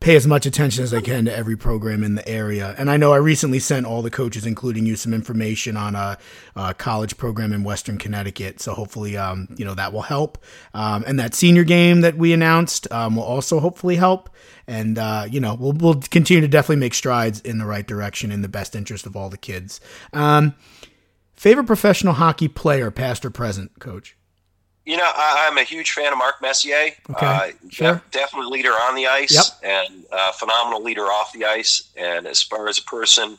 pay 0.00 0.16
as 0.16 0.26
much 0.26 0.46
attention 0.46 0.82
as 0.82 0.92
I 0.92 1.00
can 1.00 1.26
to 1.26 1.34
every 1.34 1.56
program 1.56 2.02
in 2.02 2.16
the 2.16 2.28
area. 2.28 2.74
And 2.76 2.90
I 2.90 2.96
know 2.96 3.12
I 3.12 3.18
recently 3.18 3.60
sent 3.60 3.86
all 3.86 4.02
the 4.02 4.10
coaches, 4.10 4.44
including 4.44 4.84
you, 4.84 4.96
some 4.96 5.14
information 5.14 5.76
on 5.76 5.94
a, 5.94 6.18
a 6.56 6.74
college 6.74 7.16
program 7.16 7.52
in 7.52 7.62
Western 7.62 7.96
Connecticut. 7.96 8.60
So 8.60 8.74
hopefully, 8.74 9.16
um, 9.16 9.48
you 9.56 9.64
know, 9.64 9.74
that 9.74 9.92
will 9.92 10.02
help. 10.02 10.38
Um, 10.74 11.04
and 11.06 11.20
that 11.20 11.34
senior 11.34 11.62
game 11.62 12.00
that 12.00 12.16
we 12.16 12.32
announced 12.32 12.90
um, 12.90 13.16
will 13.16 13.22
also 13.22 13.60
hopefully 13.60 13.96
help. 13.96 14.28
And 14.66 14.98
uh, 14.98 15.26
you 15.30 15.38
know, 15.38 15.54
we'll 15.54 15.72
we'll 15.72 16.00
continue 16.00 16.40
to 16.40 16.48
definitely 16.48 16.80
make 16.80 16.94
strides 16.94 17.40
in 17.40 17.58
the 17.58 17.66
right 17.66 17.86
direction 17.86 18.32
in 18.32 18.42
the 18.42 18.48
best 18.48 18.74
interest 18.74 19.06
of 19.06 19.14
all 19.14 19.30
the 19.30 19.38
kids. 19.38 19.80
Favorite 21.36 21.66
professional 21.66 22.14
hockey 22.14 22.48
player, 22.48 22.90
past 22.90 23.24
or 23.24 23.30
present, 23.30 23.78
coach? 23.78 24.16
You 24.84 24.96
know, 24.96 25.04
I, 25.04 25.46
I'm 25.50 25.58
a 25.58 25.64
huge 25.64 25.90
fan 25.90 26.12
of 26.12 26.18
Mark 26.18 26.36
Messier. 26.40 26.92
Okay, 27.10 27.26
Uh, 27.26 27.48
sure. 27.70 27.92
def- 27.94 28.10
definitely 28.12 28.56
leader 28.56 28.70
on 28.70 28.94
the 28.94 29.06
ice 29.08 29.32
Yep. 29.62 29.88
and 29.88 30.04
uh, 30.12 30.32
phenomenal 30.32 30.82
leader 30.82 31.02
off 31.06 31.32
the 31.32 31.44
ice. 31.44 31.90
And 31.96 32.26
as 32.26 32.40
far 32.42 32.68
as 32.68 32.78
a 32.78 32.82
person 32.82 33.36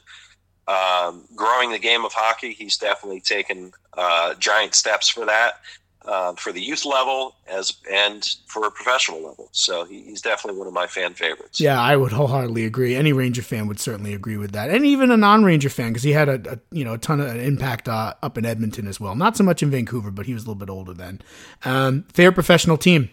um, 0.68 1.24
growing 1.36 1.72
the 1.72 1.80
game 1.80 2.04
of 2.04 2.12
hockey, 2.14 2.52
he's 2.52 2.78
definitely 2.78 3.22
taken 3.22 3.72
uh, 3.98 4.34
giant 4.36 4.76
steps 4.76 5.08
for 5.08 5.26
that. 5.26 5.62
Uh, 6.08 6.34
for 6.34 6.52
the 6.52 6.62
youth 6.62 6.86
level 6.86 7.36
as 7.48 7.74
and 7.92 8.26
for 8.48 8.66
a 8.66 8.72
professional 8.72 9.22
level. 9.22 9.50
So 9.52 9.84
he, 9.86 10.02
he's 10.04 10.22
definitely 10.22 10.58
one 10.58 10.68
of 10.68 10.74
my 10.74 10.88
fan 10.88 11.14
favorites. 11.14 11.60
Yeah, 11.60 11.80
I 11.80 11.96
would 11.98 12.12
wholeheartedly 12.14 12.66
agree. 12.66 12.96
Any 12.96 13.12
Ranger 13.14 13.42
fan 13.44 13.68
would 13.68 13.80
certainly 13.80 14.14
agree 14.14 14.38
with 14.38 14.54
that, 14.54 14.70
and 14.70 14.86
even 14.86 15.12
a 15.12 15.18
non-Ranger 15.18 15.70
fan 15.70 15.90
because 15.90 16.04
he 16.04 16.14
had 16.14 16.30
a, 16.30 16.54
a 16.54 16.60
you 16.72 16.84
know 16.86 16.94
a 16.94 16.98
ton 16.98 17.20
of 17.20 17.36
impact 17.36 17.88
uh, 17.90 18.14
up 18.24 18.38
in 18.38 18.46
Edmonton 18.46 18.88
as 18.88 19.00
well. 19.00 19.16
Not 19.16 19.36
so 19.38 19.44
much 19.44 19.62
in 19.62 19.70
Vancouver, 19.70 20.10
but 20.10 20.26
he 20.26 20.34
was 20.34 20.44
a 20.44 20.48
little 20.48 20.56
bit 20.60 20.70
older 20.70 20.94
then. 20.94 21.22
Um, 21.66 22.06
favorite 22.14 22.34
professional 22.36 22.78
team. 22.78 23.10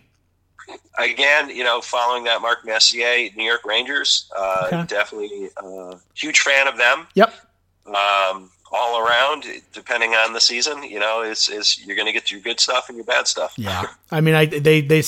Again, 0.99 1.51
you 1.51 1.65
know, 1.65 1.81
following 1.81 2.25
that 2.25 2.41
Mark 2.41 2.65
Messier, 2.65 3.29
New 3.37 3.45
York 3.45 3.65
Rangers, 3.67 4.31
uh, 4.39 4.65
Okay. 4.73 4.85
definitely 4.87 5.51
uh, 5.57 5.97
huge 6.15 6.41
fan 6.41 6.69
of 6.69 6.79
them. 6.79 7.07
Yep. 7.15 7.35
Um, 7.87 8.51
all 8.75 8.99
around, 8.99 9.47
depending 9.73 10.15
on 10.15 10.33
the 10.33 10.41
season, 10.41 10.83
you 10.83 10.99
know, 10.99 11.23
is 11.23 11.49
is 11.49 11.79
you're 11.85 11.97
going 11.97 12.07
to 12.07 12.13
get 12.13 12.31
your 12.31 12.41
good 12.41 12.59
stuff 12.59 12.89
and 12.89 12.97
your 12.97 13.07
bad 13.07 13.29
stuff. 13.29 13.55
Yeah, 13.57 13.87
I 14.11 14.21
mean, 14.21 14.35
I 14.35 14.47
they 14.47 14.81
they 14.81 15.03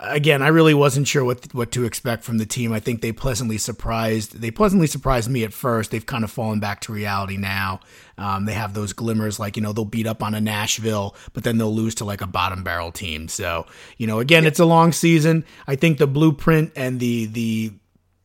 again, 0.00 0.42
I 0.42 0.48
really 0.48 0.74
wasn't 0.74 1.06
sure 1.06 1.24
what 1.24 1.52
what 1.54 1.70
to 1.72 1.84
expect 1.84 2.24
from 2.24 2.38
the 2.38 2.46
team. 2.46 2.72
I 2.72 2.80
think 2.80 3.00
they 3.00 3.12
pleasantly 3.12 3.58
surprised. 3.58 4.40
They 4.40 4.50
pleasantly 4.50 4.86
surprised 4.86 5.30
me 5.30 5.44
at 5.44 5.52
first. 5.52 5.90
They've 5.90 6.04
kind 6.04 6.24
of 6.24 6.30
fallen 6.30 6.60
back 6.60 6.80
to 6.82 6.92
reality 6.92 7.36
now. 7.36 7.80
Um, 8.16 8.46
they 8.46 8.52
have 8.52 8.74
those 8.74 8.92
glimmers, 8.92 9.38
like 9.38 9.56
you 9.56 9.62
know, 9.62 9.72
they'll 9.72 9.84
beat 9.84 10.06
up 10.06 10.22
on 10.22 10.34
a 10.34 10.40
Nashville, 10.40 11.14
but 11.32 11.44
then 11.44 11.58
they'll 11.58 11.74
lose 11.74 11.94
to 11.96 12.04
like 12.04 12.20
a 12.20 12.26
bottom 12.26 12.64
barrel 12.64 12.92
team. 12.92 13.28
So 13.28 13.66
you 13.96 14.06
know, 14.06 14.18
again, 14.18 14.44
it's 14.44 14.60
a 14.60 14.66
long 14.66 14.92
season. 14.92 15.44
I 15.66 15.76
think 15.76 15.98
the 15.98 16.06
blueprint 16.06 16.72
and 16.74 16.98
the 16.98 17.26
the 17.26 17.72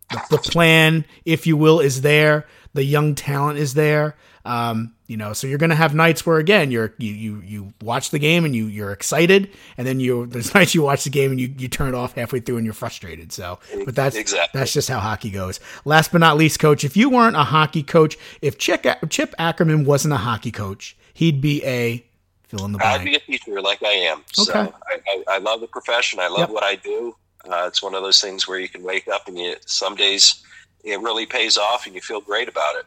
the, 0.10 0.22
the 0.32 0.38
plan, 0.38 1.06
if 1.26 1.48
you 1.48 1.58
will, 1.58 1.80
is 1.80 2.02
there. 2.02 2.46
The 2.74 2.84
young 2.84 3.16
talent 3.16 3.60
is 3.60 3.74
there. 3.74 4.16
Um, 4.46 4.94
you 5.08 5.16
know, 5.16 5.32
so 5.32 5.48
you're 5.48 5.58
going 5.58 5.70
to 5.70 5.76
have 5.76 5.96
nights 5.96 6.26
where 6.26 6.38
again 6.38 6.70
you're 6.70 6.94
you 6.98 7.14
you 7.14 7.42
you 7.46 7.74
watch 7.82 8.10
the 8.10 8.20
game 8.20 8.44
and 8.44 8.54
you 8.56 8.66
you're 8.66 8.92
excited, 8.92 9.50
and 9.78 9.88
then 9.88 10.00
you 10.02 10.26
there's 10.28 10.54
nights 10.54 10.76
you 10.76 10.82
watch 10.82 11.06
the 11.06 11.10
game 11.10 11.32
and 11.32 11.40
you 11.40 11.54
you 11.58 11.68
turn 11.70 11.88
it 11.88 11.96
off 11.96 12.14
halfway 12.16 12.40
through 12.42 12.58
and 12.58 12.66
you're 12.66 12.74
frustrated. 12.74 13.32
So, 13.32 13.60
but 13.86 13.96
that's 13.96 14.16
Exactly. 14.18 14.60
that's 14.60 14.74
just 14.74 14.90
how 14.90 15.00
hockey 15.00 15.30
goes. 15.30 15.60
Last 15.86 16.12
but 16.12 16.18
not 16.20 16.36
least, 16.38 16.60
coach, 16.60 16.84
if 16.84 16.98
you 16.98 17.10
weren't 17.10 17.36
a 17.38 17.44
hockey 17.46 17.84
coach, 17.84 18.18
if 18.42 18.58
Chip 18.58 18.86
Chip 19.10 19.34
Ackerman 19.40 19.86
wasn't 19.86 20.14
a 20.14 20.18
hockey 20.18 20.52
coach, 20.52 20.98
he'd 21.14 21.40
be 21.40 21.64
a 21.64 22.04
fill 22.44 22.66
in 22.66 22.74
the 22.74 22.78
blank. 22.80 23.02
I'd 23.02 23.06
be 23.06 23.16
a 23.16 23.20
teacher 23.20 23.62
like 23.62 23.82
I 23.82 23.88
am. 23.94 24.24
So 24.34 24.52
I, 24.54 24.72
I, 25.08 25.24
I 25.36 25.38
love 25.38 25.62
the 25.62 25.68
profession. 25.68 26.20
I 26.20 26.28
love 26.28 26.40
Yep. 26.40 26.50
what 26.50 26.64
I 26.64 26.76
do. 26.76 27.16
Uh, 27.50 27.66
it's 27.68 27.82
one 27.82 27.94
of 27.96 28.04
those 28.04 28.20
things 28.22 28.48
where 28.48 28.60
you 28.60 28.70
can 28.70 28.84
wake 28.84 29.08
up 29.08 29.28
and 29.28 29.38
you 29.38 29.56
some 29.66 29.96
days 29.96 30.44
it 30.84 31.00
really 31.02 31.26
pays 31.26 31.58
off 31.58 31.86
and 31.86 31.96
you 31.96 32.02
feel 32.02 32.20
great 32.22 32.48
about 32.50 32.76
it. 32.76 32.86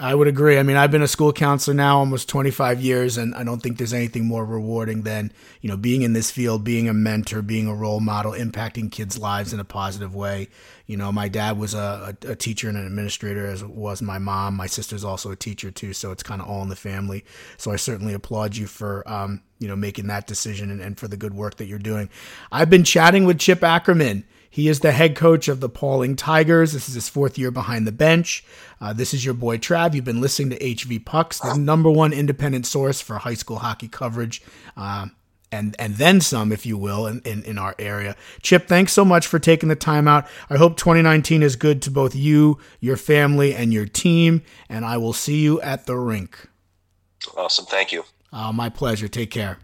I 0.00 0.12
would 0.12 0.26
agree. 0.26 0.58
I 0.58 0.64
mean, 0.64 0.76
I've 0.76 0.90
been 0.90 1.02
a 1.02 1.08
school 1.08 1.32
counselor 1.32 1.74
now 1.74 1.98
almost 1.98 2.28
25 2.28 2.80
years, 2.80 3.16
and 3.16 3.32
I 3.32 3.44
don't 3.44 3.62
think 3.62 3.78
there's 3.78 3.92
anything 3.92 4.24
more 4.24 4.44
rewarding 4.44 5.02
than, 5.02 5.32
you 5.60 5.68
know, 5.68 5.76
being 5.76 6.02
in 6.02 6.14
this 6.14 6.32
field, 6.32 6.64
being 6.64 6.88
a 6.88 6.92
mentor, 6.92 7.42
being 7.42 7.68
a 7.68 7.74
role 7.74 8.00
model, 8.00 8.32
impacting 8.32 8.90
kids' 8.90 9.18
lives 9.18 9.52
in 9.52 9.60
a 9.60 9.64
positive 9.64 10.12
way. 10.12 10.48
You 10.86 10.96
know, 10.96 11.12
my 11.12 11.28
dad 11.28 11.58
was 11.58 11.74
a, 11.74 12.16
a, 12.26 12.34
teacher 12.34 12.68
and 12.68 12.76
an 12.76 12.86
administrator, 12.86 13.46
as 13.46 13.62
was 13.64 14.02
my 14.02 14.18
mom. 14.18 14.54
My 14.54 14.66
sister's 14.66 15.04
also 15.04 15.30
a 15.30 15.36
teacher, 15.36 15.70
too, 15.70 15.92
so 15.92 16.10
it's 16.10 16.24
kind 16.24 16.42
of 16.42 16.48
all 16.48 16.62
in 16.62 16.68
the 16.70 16.76
family. 16.76 17.24
So 17.56 17.70
I 17.70 17.76
certainly 17.76 18.14
applaud 18.14 18.56
you 18.56 18.66
for, 18.66 19.08
um, 19.08 19.42
you 19.60 19.68
know, 19.68 19.76
making 19.76 20.08
that 20.08 20.26
decision 20.26 20.72
and, 20.72 20.80
and 20.80 20.98
for 20.98 21.06
the 21.06 21.16
good 21.16 21.34
work 21.34 21.58
that 21.58 21.66
you're 21.66 21.78
doing. 21.78 22.10
I've 22.50 22.68
been 22.68 22.84
chatting 22.84 23.26
with 23.26 23.38
Chip 23.38 23.62
Ackerman. 23.62 24.24
He 24.54 24.68
is 24.68 24.78
the 24.78 24.92
head 24.92 25.16
coach 25.16 25.48
of 25.48 25.58
the 25.58 25.68
Pawling 25.68 26.14
Tigers. 26.14 26.74
This 26.74 26.88
is 26.88 26.94
his 26.94 27.08
fourth 27.08 27.36
year 27.36 27.50
behind 27.50 27.88
the 27.88 27.92
bench. 27.92 28.44
Uh, 28.80 28.92
this 28.92 29.12
is 29.12 29.24
your 29.24 29.34
boy 29.34 29.58
Trav. 29.58 29.94
You've 29.94 30.04
been 30.04 30.20
listening 30.20 30.50
to 30.50 30.58
HV 30.60 31.04
Pucks, 31.04 31.40
the 31.40 31.58
number 31.58 31.90
one 31.90 32.12
independent 32.12 32.64
source 32.64 33.00
for 33.00 33.18
high 33.18 33.34
school 33.34 33.58
hockey 33.58 33.88
coverage, 33.88 34.42
uh, 34.76 35.08
and 35.50 35.74
and 35.80 35.96
then 35.96 36.20
some, 36.20 36.52
if 36.52 36.64
you 36.64 36.78
will, 36.78 37.08
in, 37.08 37.20
in 37.24 37.42
in 37.42 37.58
our 37.58 37.74
area. 37.80 38.14
Chip, 38.42 38.68
thanks 38.68 38.92
so 38.92 39.04
much 39.04 39.26
for 39.26 39.40
taking 39.40 39.70
the 39.70 39.74
time 39.74 40.06
out. 40.06 40.24
I 40.48 40.56
hope 40.56 40.76
2019 40.76 41.42
is 41.42 41.56
good 41.56 41.82
to 41.82 41.90
both 41.90 42.14
you, 42.14 42.60
your 42.78 42.96
family, 42.96 43.56
and 43.56 43.72
your 43.72 43.86
team. 43.86 44.44
And 44.68 44.84
I 44.84 44.98
will 44.98 45.12
see 45.12 45.40
you 45.40 45.60
at 45.62 45.86
the 45.86 45.96
rink. 45.96 46.48
Awesome. 47.36 47.64
Thank 47.64 47.90
you. 47.90 48.04
Uh, 48.32 48.52
my 48.52 48.68
pleasure. 48.68 49.08
Take 49.08 49.32
care. 49.32 49.58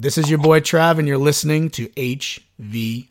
This 0.00 0.16
is 0.16 0.30
your 0.30 0.38
boy 0.38 0.60
Trav, 0.60 1.00
and 1.00 1.08
you're 1.08 1.18
listening 1.18 1.70
to 1.70 1.88
HV 1.88 3.08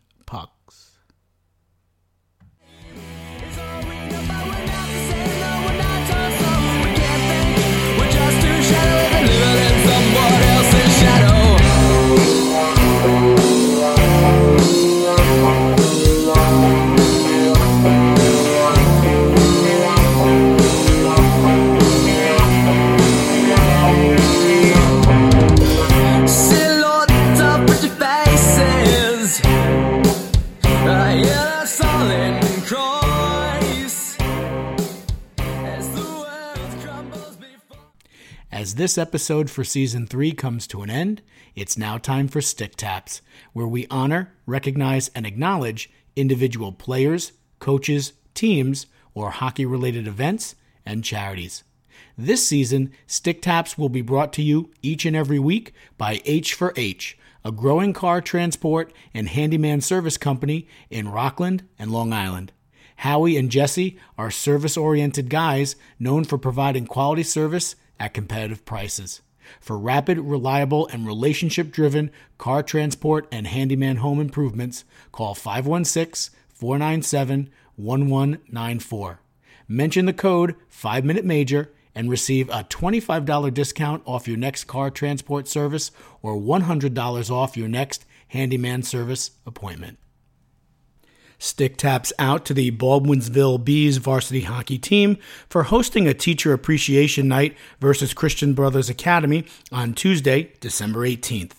this 38.78 38.98
episode 38.98 39.50
for 39.50 39.64
season 39.64 40.06
three 40.06 40.32
comes 40.32 40.68
to 40.68 40.84
an 40.84 40.90
end, 40.90 41.24
it's 41.56 41.80
now 41.80 41.98
time 41.98 42.28
for 42.28 42.42
Stick 42.42 42.76
Taps, 42.76 43.22
where 43.52 43.68
we 43.68 43.88
honor, 43.90 44.34
recognize, 44.46 45.10
and 45.16 45.26
acknowledge 45.26 45.90
individual 46.16 46.72
players, 46.72 47.32
coaches, 47.58 48.14
teams, 48.36 48.86
or 49.16 49.32
hockey 49.32 49.66
related 49.66 50.08
events 50.08 50.54
and 50.86 51.04
charities. 51.04 51.64
This 52.16 52.46
season, 52.46 52.92
Stick 53.08 53.42
Taps 53.42 53.80
will 53.80 53.90
be 53.90 54.04
brought 54.04 54.32
to 54.34 54.44
you 54.44 54.70
each 54.84 55.06
and 55.06 55.16
every 55.16 55.40
week 55.40 55.74
by 55.98 56.22
H 56.26 56.54
for 56.54 56.72
H, 56.76 57.18
a 57.44 57.52
growing 57.52 57.94
car 57.94 58.22
transport 58.22 58.94
and 59.12 59.28
handyman 59.28 59.82
service 59.82 60.18
company 60.18 60.68
in 60.92 61.10
Rockland 61.10 61.68
and 61.80 61.92
Long 61.92 62.14
Island. 62.14 62.52
Howie 62.98 63.38
and 63.38 63.50
Jesse 63.50 63.98
are 64.20 64.30
service 64.30 64.78
oriented 64.78 65.32
guys 65.32 65.76
known 65.98 66.26
for 66.26 66.38
providing 66.38 66.86
quality 66.86 67.24
service 67.24 67.76
at 68.00 68.14
competitive 68.14 68.66
prices. 68.66 69.22
For 69.60 69.78
rapid, 69.78 70.20
reliable, 70.20 70.88
and 70.88 71.06
relationship 71.06 71.72
driven 71.72 72.12
car 72.38 72.64
transport 72.64 73.28
and 73.32 73.48
handyman 73.48 73.98
home 73.98 74.20
improvements, 74.20 74.84
call 75.12 75.34
516 75.34 76.36
497 76.54 77.50
1194. 77.76 79.20
Mention 79.68 80.06
the 80.06 80.14
code 80.14 80.56
5 80.70 81.06
Minute 81.06 81.26
Major 81.26 81.72
and 81.94 82.10
receive 82.10 82.50
a 82.50 82.64
$25 82.64 83.54
discount 83.54 84.04
off 84.06 84.28
your 84.28 84.38
next 84.38 84.66
car 84.66 84.90
transport 84.90 85.48
service 85.48 85.92
or 86.22 86.36
$100 86.36 87.32
off 87.32 87.58
your 87.58 87.68
next 87.68 88.06
handyman 88.30 88.84
service 88.84 89.32
appointment. 89.46 89.98
Stick 91.40 91.78
taps 91.78 92.12
out 92.18 92.46
to 92.46 92.54
the 92.54 92.72
Baldwinsville 92.72 93.64
Bees 93.64 93.98
varsity 93.98 94.42
hockey 94.42 94.80
team 94.80 95.18
for 95.50 95.64
hosting 95.64 96.08
a 96.08 96.14
teacher 96.14 96.52
appreciation 96.52 97.28
night 97.28 97.56
versus 97.80 98.14
Christian 98.14 98.54
Brothers 98.54 98.90
Academy 98.90 99.46
on 99.72 99.94
Tuesday, 99.94 100.52
December 100.60 101.02
18th. 101.08 101.54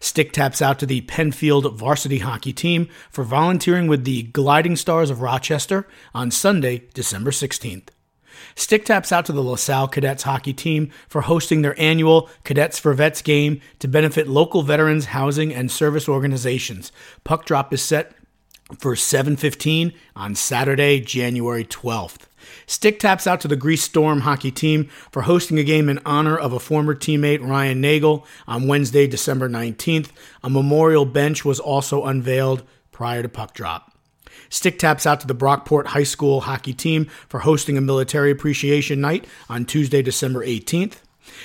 Stick 0.00 0.32
taps 0.32 0.62
out 0.62 0.78
to 0.78 0.86
the 0.86 1.02
Penfield 1.02 1.76
varsity 1.76 2.18
hockey 2.18 2.52
team 2.52 2.88
for 3.10 3.22
volunteering 3.22 3.86
with 3.88 4.04
the 4.04 4.24
Gliding 4.24 4.76
Stars 4.76 5.10
of 5.10 5.20
Rochester 5.20 5.86
on 6.14 6.30
Sunday, 6.30 6.84
December 6.94 7.30
16th. 7.30 7.88
Stick 8.54 8.86
taps 8.86 9.12
out 9.12 9.26
to 9.26 9.32
the 9.32 9.42
LaSalle 9.42 9.88
Cadets 9.88 10.22
hockey 10.22 10.54
team 10.54 10.90
for 11.08 11.22
hosting 11.22 11.60
their 11.60 11.78
annual 11.78 12.30
Cadets 12.44 12.78
for 12.78 12.94
Vets 12.94 13.20
game 13.20 13.60
to 13.80 13.88
benefit 13.88 14.28
local 14.28 14.62
veterans, 14.62 15.06
housing, 15.06 15.54
and 15.54 15.70
service 15.70 16.08
organizations. 16.08 16.90
Puck 17.22 17.44
drop 17.44 17.72
is 17.74 17.82
set 17.82 18.14
for 18.78 18.94
7:15 18.94 19.92
on 20.14 20.34
Saturday, 20.34 21.00
January 21.00 21.64
12th. 21.64 22.26
Stick 22.66 22.98
taps 22.98 23.26
out 23.26 23.40
to 23.40 23.48
the 23.48 23.56
Greece 23.56 23.82
Storm 23.82 24.20
hockey 24.20 24.50
team 24.50 24.88
for 25.10 25.22
hosting 25.22 25.58
a 25.58 25.64
game 25.64 25.88
in 25.88 26.00
honor 26.04 26.36
of 26.36 26.52
a 26.52 26.60
former 26.60 26.94
teammate 26.94 27.46
Ryan 27.46 27.80
Nagel 27.80 28.26
on 28.46 28.66
Wednesday, 28.66 29.06
December 29.06 29.48
19th. 29.48 30.08
A 30.42 30.50
memorial 30.50 31.04
bench 31.04 31.44
was 31.44 31.60
also 31.60 32.04
unveiled 32.04 32.62
prior 32.92 33.22
to 33.22 33.28
puck 33.28 33.54
drop. 33.54 33.92
Stick 34.48 34.78
taps 34.78 35.06
out 35.06 35.20
to 35.20 35.26
the 35.26 35.34
Brockport 35.34 35.86
High 35.86 36.02
School 36.02 36.42
hockey 36.42 36.72
team 36.72 37.06
for 37.28 37.40
hosting 37.40 37.78
a 37.78 37.80
military 37.80 38.30
appreciation 38.30 39.00
night 39.00 39.26
on 39.48 39.64
Tuesday, 39.64 40.02
December 40.02 40.44
18th. 40.44 40.96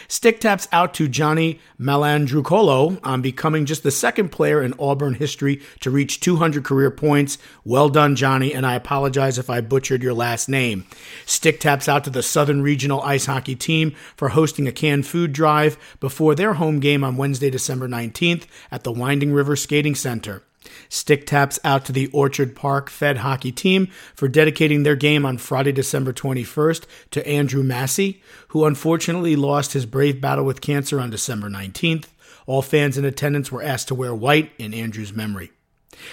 Stick 0.07 0.39
taps 0.39 0.67
out 0.71 0.93
to 0.95 1.07
Johnny 1.07 1.59
Malandrucolo 1.79 2.99
on 3.03 3.21
becoming 3.21 3.65
just 3.65 3.83
the 3.83 3.91
second 3.91 4.29
player 4.29 4.61
in 4.61 4.73
Auburn 4.79 5.15
history 5.15 5.61
to 5.81 5.89
reach 5.89 6.19
200 6.19 6.63
career 6.63 6.91
points. 6.91 7.37
Well 7.63 7.89
done, 7.89 8.15
Johnny, 8.15 8.53
and 8.53 8.65
I 8.65 8.75
apologize 8.75 9.37
if 9.37 9.49
I 9.49 9.61
butchered 9.61 10.03
your 10.03 10.13
last 10.13 10.49
name. 10.49 10.85
Stick 11.25 11.59
taps 11.59 11.87
out 11.87 12.03
to 12.05 12.09
the 12.09 12.23
Southern 12.23 12.61
Regional 12.61 13.01
Ice 13.01 13.25
Hockey 13.25 13.55
Team 13.55 13.91
for 14.15 14.29
hosting 14.29 14.67
a 14.67 14.71
canned 14.71 15.07
food 15.07 15.33
drive 15.33 15.77
before 15.99 16.35
their 16.35 16.53
home 16.53 16.79
game 16.79 17.03
on 17.03 17.17
Wednesday, 17.17 17.49
December 17.49 17.87
19th 17.87 18.45
at 18.71 18.83
the 18.83 18.91
Winding 18.91 19.33
River 19.33 19.55
Skating 19.55 19.95
Center. 19.95 20.43
Stick 20.89 21.25
taps 21.25 21.59
out 21.63 21.85
to 21.85 21.91
the 21.91 22.07
Orchard 22.07 22.55
Park 22.55 22.89
Fed 22.89 23.17
hockey 23.17 23.51
team 23.51 23.87
for 24.13 24.27
dedicating 24.27 24.83
their 24.83 24.95
game 24.95 25.25
on 25.25 25.37
Friday, 25.37 25.71
December 25.71 26.13
21st 26.13 26.85
to 27.11 27.27
Andrew 27.27 27.63
Massey, 27.63 28.21
who 28.49 28.65
unfortunately 28.65 29.35
lost 29.35 29.73
his 29.73 29.85
brave 29.85 30.21
battle 30.21 30.45
with 30.45 30.61
cancer 30.61 30.99
on 30.99 31.09
December 31.09 31.49
19th. 31.49 32.05
All 32.47 32.61
fans 32.61 32.97
in 32.97 33.05
attendance 33.05 33.51
were 33.51 33.63
asked 33.63 33.87
to 33.87 33.95
wear 33.95 34.13
white 34.13 34.51
in 34.57 34.73
Andrew's 34.73 35.13
memory. 35.13 35.51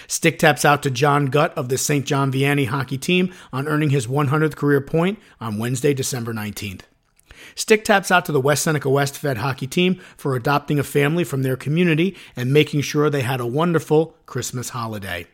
Stick 0.07 0.39
taps 0.39 0.65
out 0.65 0.83
to 0.83 0.91
John 0.91 1.27
Gutt 1.27 1.57
of 1.57 1.69
the 1.69 1.79
St. 1.79 2.07
John 2.07 2.33
Vianney 2.33 2.67
hockey 2.67 2.99
team 2.99 3.33
on 3.53 3.67
earning 3.69 3.91
his 3.91 4.07
100th 4.07 4.57
career 4.57 4.81
point 4.81 5.19
on 5.41 5.59
Wednesday, 5.59 5.93
December 5.93 6.33
19th. 6.33 6.83
Stick 7.55 7.85
taps 7.85 8.11
out 8.11 8.25
to 8.27 8.33
the 8.33 8.41
West 8.41 8.63
Seneca 8.63 8.89
West 8.89 9.17
Fed 9.17 9.39
hockey 9.39 9.67
team 9.67 10.01
for 10.17 10.35
adopting 10.35 10.79
a 10.79 10.85
family 10.85 11.25
from 11.25 11.43
their 11.43 11.57
community 11.57 12.17
and 12.37 12.53
making 12.53 12.83
sure 12.83 13.11
they 13.11 13.23
had 13.23 13.41
a 13.41 13.47
wonderful 13.47 14.17
Christmas 14.27 14.71
holiday. 14.71 15.27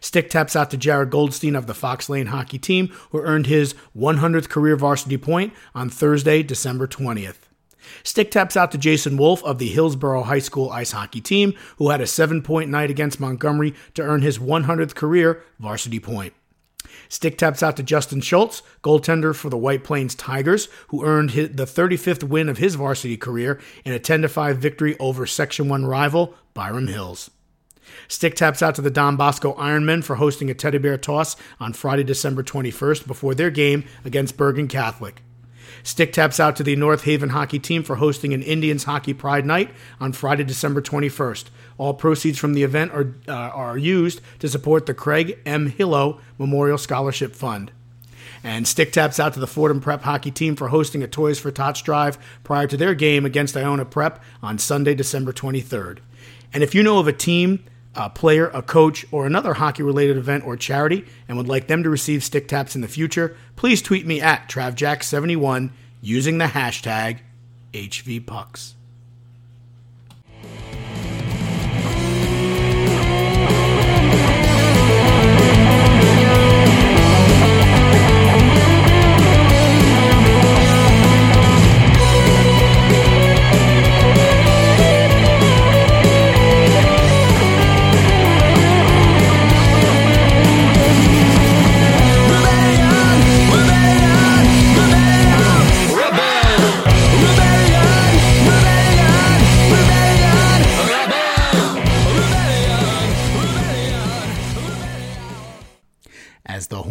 Stick 0.00 0.30
taps 0.30 0.54
out 0.54 0.70
to 0.70 0.76
Jared 0.76 1.10
Goldstein 1.10 1.56
of 1.56 1.66
the 1.66 1.74
Fox 1.74 2.08
Lane 2.08 2.26
hockey 2.26 2.58
team, 2.58 2.88
who 3.10 3.20
earned 3.20 3.46
his 3.46 3.74
100th 3.96 4.48
career 4.48 4.76
varsity 4.76 5.16
point 5.16 5.52
on 5.74 5.88
Thursday, 5.88 6.42
December 6.42 6.86
20th. 6.86 7.48
Stick 8.02 8.30
taps 8.30 8.56
out 8.56 8.70
to 8.72 8.78
Jason 8.78 9.16
Wolf 9.16 9.42
of 9.42 9.58
the 9.58 9.68
Hillsborough 9.68 10.24
High 10.24 10.38
School 10.40 10.70
ice 10.70 10.92
hockey 10.92 11.20
team, 11.20 11.54
who 11.78 11.90
had 11.90 12.00
a 12.00 12.06
seven 12.06 12.42
point 12.42 12.70
night 12.70 12.90
against 12.90 13.20
Montgomery 13.20 13.74
to 13.94 14.02
earn 14.02 14.22
his 14.22 14.38
100th 14.38 14.94
career 14.94 15.42
varsity 15.58 15.98
point. 15.98 16.34
Stick 17.08 17.38
taps 17.38 17.62
out 17.62 17.76
to 17.76 17.82
Justin 17.82 18.20
Schultz, 18.20 18.62
goaltender 18.82 19.34
for 19.34 19.50
the 19.50 19.58
White 19.58 19.84
Plains 19.84 20.14
Tigers, 20.14 20.68
who 20.88 21.04
earned 21.04 21.32
his, 21.32 21.50
the 21.50 21.64
35th 21.64 22.24
win 22.24 22.48
of 22.48 22.58
his 22.58 22.74
varsity 22.74 23.16
career 23.16 23.60
in 23.84 23.92
a 23.92 23.98
10 23.98 24.26
5 24.26 24.58
victory 24.58 24.96
over 24.98 25.26
Section 25.26 25.68
1 25.68 25.86
rival 25.86 26.34
Byram 26.54 26.88
Hills. 26.88 27.30
Stick 28.08 28.34
taps 28.34 28.62
out 28.62 28.74
to 28.76 28.82
the 28.82 28.90
Don 28.90 29.16
Bosco 29.16 29.54
Ironmen 29.54 30.04
for 30.04 30.16
hosting 30.16 30.50
a 30.50 30.54
teddy 30.54 30.78
bear 30.78 30.96
toss 30.96 31.36
on 31.58 31.72
Friday, 31.72 32.04
December 32.04 32.42
21st 32.42 33.06
before 33.06 33.34
their 33.34 33.50
game 33.50 33.84
against 34.04 34.36
Bergen 34.36 34.68
Catholic. 34.68 35.22
Stick 35.82 36.12
taps 36.12 36.38
out 36.38 36.56
to 36.56 36.62
the 36.62 36.76
North 36.76 37.04
Haven 37.04 37.30
hockey 37.30 37.58
team 37.58 37.82
for 37.82 37.96
hosting 37.96 38.34
an 38.34 38.42
Indians 38.42 38.84
Hockey 38.84 39.14
Pride 39.14 39.46
Night 39.46 39.70
on 40.00 40.12
Friday, 40.12 40.44
December 40.44 40.82
21st. 40.82 41.46
All 41.78 41.94
proceeds 41.94 42.38
from 42.38 42.54
the 42.54 42.62
event 42.62 42.92
are, 42.92 43.14
uh, 43.26 43.32
are 43.32 43.78
used 43.78 44.20
to 44.40 44.48
support 44.48 44.86
the 44.86 44.94
Craig 44.94 45.38
M. 45.46 45.70
Hillo 45.70 46.20
Memorial 46.38 46.78
Scholarship 46.78 47.34
Fund. 47.34 47.72
And 48.42 48.66
stick 48.66 48.92
taps 48.92 49.20
out 49.20 49.34
to 49.34 49.40
the 49.40 49.46
Fordham 49.46 49.80
Prep 49.80 50.02
hockey 50.02 50.30
team 50.30 50.56
for 50.56 50.68
hosting 50.68 51.02
a 51.02 51.08
Toys 51.08 51.38
for 51.38 51.50
Tots 51.50 51.82
drive 51.82 52.18
prior 52.42 52.66
to 52.66 52.76
their 52.76 52.94
game 52.94 53.26
against 53.26 53.56
Iona 53.56 53.84
Prep 53.84 54.22
on 54.42 54.58
Sunday, 54.58 54.94
December 54.94 55.32
23rd. 55.32 55.98
And 56.52 56.62
if 56.62 56.74
you 56.74 56.82
know 56.82 56.98
of 56.98 57.06
a 57.06 57.12
team, 57.12 57.64
a 57.94 58.08
player, 58.08 58.48
a 58.48 58.62
coach, 58.62 59.04
or 59.10 59.26
another 59.26 59.54
hockey 59.54 59.82
related 59.82 60.16
event 60.16 60.44
or 60.46 60.56
charity 60.56 61.04
and 61.28 61.36
would 61.36 61.48
like 61.48 61.66
them 61.66 61.82
to 61.82 61.90
receive 61.90 62.22
stick 62.22 62.48
taps 62.48 62.74
in 62.74 62.80
the 62.80 62.88
future, 62.88 63.36
please 63.56 63.82
tweet 63.82 64.06
me 64.06 64.20
at 64.20 64.48
TravJack71 64.48 65.70
using 66.00 66.38
the 66.38 66.46
hashtag 66.46 67.18
HVPucks. 67.72 68.74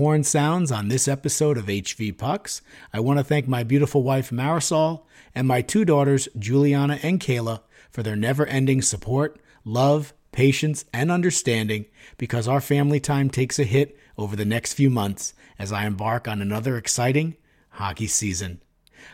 Horn 0.10 0.24
sounds 0.24 0.72
on 0.72 0.88
this 0.88 1.08
episode 1.08 1.56
of 1.56 1.68
HV 1.68 2.18
Pucks, 2.18 2.64
I 2.92 3.00
want 3.00 3.20
to 3.20 3.24
thank 3.24 3.48
my 3.48 3.62
beautiful 3.62 4.02
wife 4.02 4.32
Marisol 4.32 5.04
and 5.36 5.48
my 5.48 5.62
two 5.62 5.86
daughters 5.86 6.28
Juliana 6.36 6.98
and 7.04 7.20
Kayla 7.20 7.62
for 7.92 8.02
their 8.02 8.16
never 8.16 8.44
ending 8.48 8.82
support, 8.82 9.40
love, 9.64 10.16
patience, 10.32 10.84
and 10.92 11.12
understanding 11.12 11.86
because 12.18 12.48
our 12.48 12.60
family 12.60 13.00
time 13.00 13.30
takes 13.30 13.60
a 13.60 13.64
hit 13.66 14.00
over 14.18 14.36
the 14.36 14.46
next 14.46 14.74
few 14.74 14.90
months 14.90 15.36
as 15.60 15.72
I 15.72 15.86
embark 15.86 16.28
on 16.28 16.42
another 16.42 16.76
exciting 16.76 17.38
hockey 17.74 18.08
season. 18.08 18.64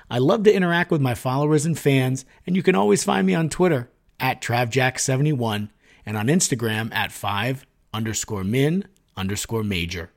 I 0.10 0.19
love 0.19 0.43
to 0.43 0.55
interact 0.55 0.91
with 0.91 1.01
my 1.01 1.13
followers 1.13 1.65
and 1.65 1.77
fans, 1.77 2.23
and 2.47 2.55
you 2.55 2.63
can 2.63 2.75
always 2.75 3.03
find 3.03 3.27
me 3.27 3.36
on 3.36 3.49
Twitter 3.49 3.91
at 4.17 4.41
TravJack71 4.41 5.71
and 6.05 6.15
on 6.15 6.27
Instagram 6.27 6.95
at 6.95 7.12
5 7.12 7.65
underscore 7.93 8.45
min 8.45 8.86
underscore 9.17 9.63
major. 9.63 10.12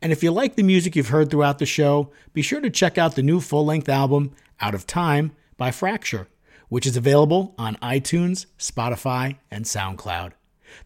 And 0.00 0.12
if 0.12 0.22
you 0.22 0.30
like 0.30 0.56
the 0.56 0.62
music 0.62 0.96
you've 0.96 1.08
heard 1.08 1.30
throughout 1.30 1.58
the 1.58 1.66
show, 1.66 2.10
be 2.32 2.42
sure 2.42 2.60
to 2.60 2.70
check 2.70 2.98
out 2.98 3.14
the 3.14 3.22
new 3.22 3.40
full 3.40 3.64
length 3.64 3.88
album, 3.88 4.32
Out 4.60 4.74
of 4.74 4.86
Time, 4.86 5.32
by 5.56 5.70
Fracture, 5.70 6.28
which 6.68 6.86
is 6.86 6.96
available 6.96 7.54
on 7.58 7.76
iTunes, 7.76 8.46
Spotify, 8.58 9.36
and 9.50 9.64
SoundCloud. 9.64 10.32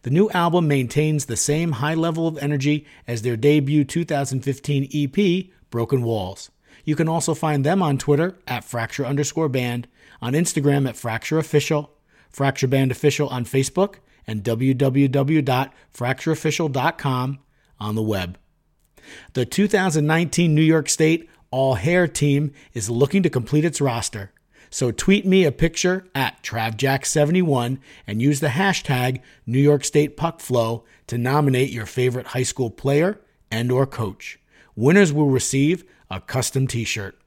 The 0.03 0.09
new 0.09 0.29
album 0.31 0.67
maintains 0.67 1.25
the 1.25 1.35
same 1.35 1.73
high 1.73 1.95
level 1.95 2.27
of 2.27 2.37
energy 2.37 2.85
as 3.07 3.21
their 3.21 3.37
debut 3.37 3.83
2015 3.83 4.89
EP, 4.93 5.45
Broken 5.69 6.03
Walls. 6.03 6.51
You 6.85 6.95
can 6.95 7.09
also 7.09 7.33
find 7.33 7.65
them 7.65 7.81
on 7.81 7.97
Twitter 7.97 8.37
at 8.47 8.63
Fracture 8.63 9.05
underscore 9.05 9.49
band, 9.49 9.89
on 10.21 10.33
Instagram 10.33 10.87
at 10.87 10.95
Fracture 10.95 11.39
Official, 11.39 11.91
Fracture 12.29 12.67
Band 12.67 12.91
Official 12.91 13.27
on 13.29 13.45
Facebook, 13.45 13.95
and 14.27 14.43
www.fractureofficial.com 14.43 17.39
on 17.79 17.95
the 17.95 18.03
web. 18.03 18.37
The 19.33 19.45
2019 19.45 20.53
New 20.53 20.61
York 20.61 20.89
State 20.89 21.29
All 21.51 21.75
Hair 21.75 22.07
team 22.09 22.51
is 22.73 22.89
looking 22.89 23.23
to 23.23 23.29
complete 23.29 23.65
its 23.65 23.81
roster. 23.81 24.31
So 24.69 24.91
tweet 24.91 25.25
me 25.25 25.45
a 25.45 25.51
picture 25.51 26.05
at 26.13 26.43
TravJack71 26.43 27.79
and 28.05 28.21
use 28.21 28.39
the 28.39 28.49
hashtag 28.49 29.21
New 29.45 29.59
York 29.59 29.83
State 29.83 30.15
Puck 30.15 30.41
Flow 30.41 30.83
to 31.07 31.17
nominate 31.17 31.71
your 31.71 31.87
favorite 31.87 32.27
high 32.27 32.43
school 32.43 32.69
player 32.69 33.19
and 33.49 33.71
or 33.71 33.87
coach. 33.87 34.39
Winners 34.75 35.11
will 35.11 35.29
receive 35.29 35.83
a 36.11 36.21
custom 36.21 36.67
t-shirt. 36.67 37.19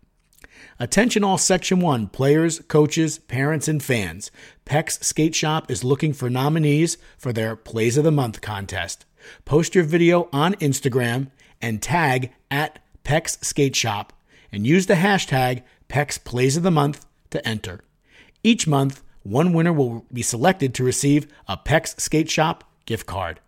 Attention 0.78 1.24
all 1.24 1.38
Section 1.38 1.80
1 1.80 2.08
players, 2.08 2.61
coaches, 2.61 3.18
parents, 3.18 3.68
and 3.68 3.82
fans. 3.82 4.30
PEX 4.64 5.02
Skate 5.02 5.35
Shop 5.35 5.70
is 5.70 5.85
looking 5.85 6.12
for 6.12 6.30
nominees 6.30 6.96
for 7.18 7.32
their 7.32 7.56
Plays 7.56 7.96
of 7.96 8.04
the 8.04 8.11
Month 8.11 8.40
contest. 8.40 9.04
Post 9.44 9.74
your 9.74 9.85
video 9.85 10.28
on 10.32 10.54
Instagram 10.54 11.30
and 11.62 11.81
tag 11.81 12.33
at 12.51 12.81
PEX 13.05 13.42
Skate 13.44 13.77
Shop 13.77 14.12
and 14.51 14.66
use 14.66 14.87
the 14.87 14.94
hashtag 14.94 15.62
PEX 15.88 16.22
Plays 16.22 16.57
of 16.57 16.62
the 16.62 16.70
Month 16.70 17.07
to 17.31 17.46
enter. 17.48 17.81
Each 18.42 18.66
month, 18.66 19.03
one 19.22 19.53
winner 19.53 19.72
will 19.72 20.05
be 20.12 20.22
selected 20.22 20.75
to 20.75 20.85
receive 20.85 21.27
a 21.48 21.57
PEX 21.57 21.98
Skate 22.01 22.31
Shop 22.31 22.64
gift 22.85 23.07
card. 23.07 23.40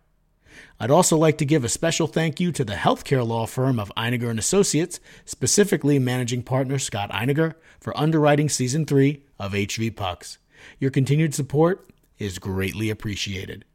I'd 0.79 0.91
also 0.91 1.17
like 1.17 1.37
to 1.37 1.45
give 1.45 1.63
a 1.63 1.69
special 1.69 2.07
thank 2.07 2.39
you 2.39 2.51
to 2.51 2.65
the 2.65 2.73
healthcare 2.73 3.25
law 3.25 3.45
firm 3.45 3.79
of 3.79 3.91
Einiger 3.95 4.29
and 4.29 4.39
Associates, 4.39 4.99
specifically 5.25 5.99
managing 5.99 6.43
partner 6.43 6.79
Scott 6.79 7.11
Einiger, 7.11 7.55
for 7.79 7.97
underwriting 7.97 8.49
season 8.49 8.85
3 8.85 9.21
of 9.39 9.53
HV 9.53 9.95
Pucks. 9.95 10.37
Your 10.79 10.91
continued 10.91 11.33
support 11.33 11.89
is 12.17 12.39
greatly 12.39 12.89
appreciated. 12.89 13.65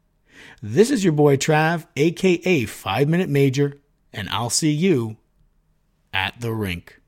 This 0.61 0.91
is 0.91 1.03
your 1.03 1.13
boy 1.13 1.37
Trav, 1.37 1.85
aka 1.95 2.65
5 2.65 3.09
Minute 3.09 3.29
Major, 3.29 3.77
and 4.13 4.29
I'll 4.29 4.49
see 4.49 4.71
you 4.71 5.17
at 6.13 6.39
the 6.41 6.53
rink. 6.53 7.00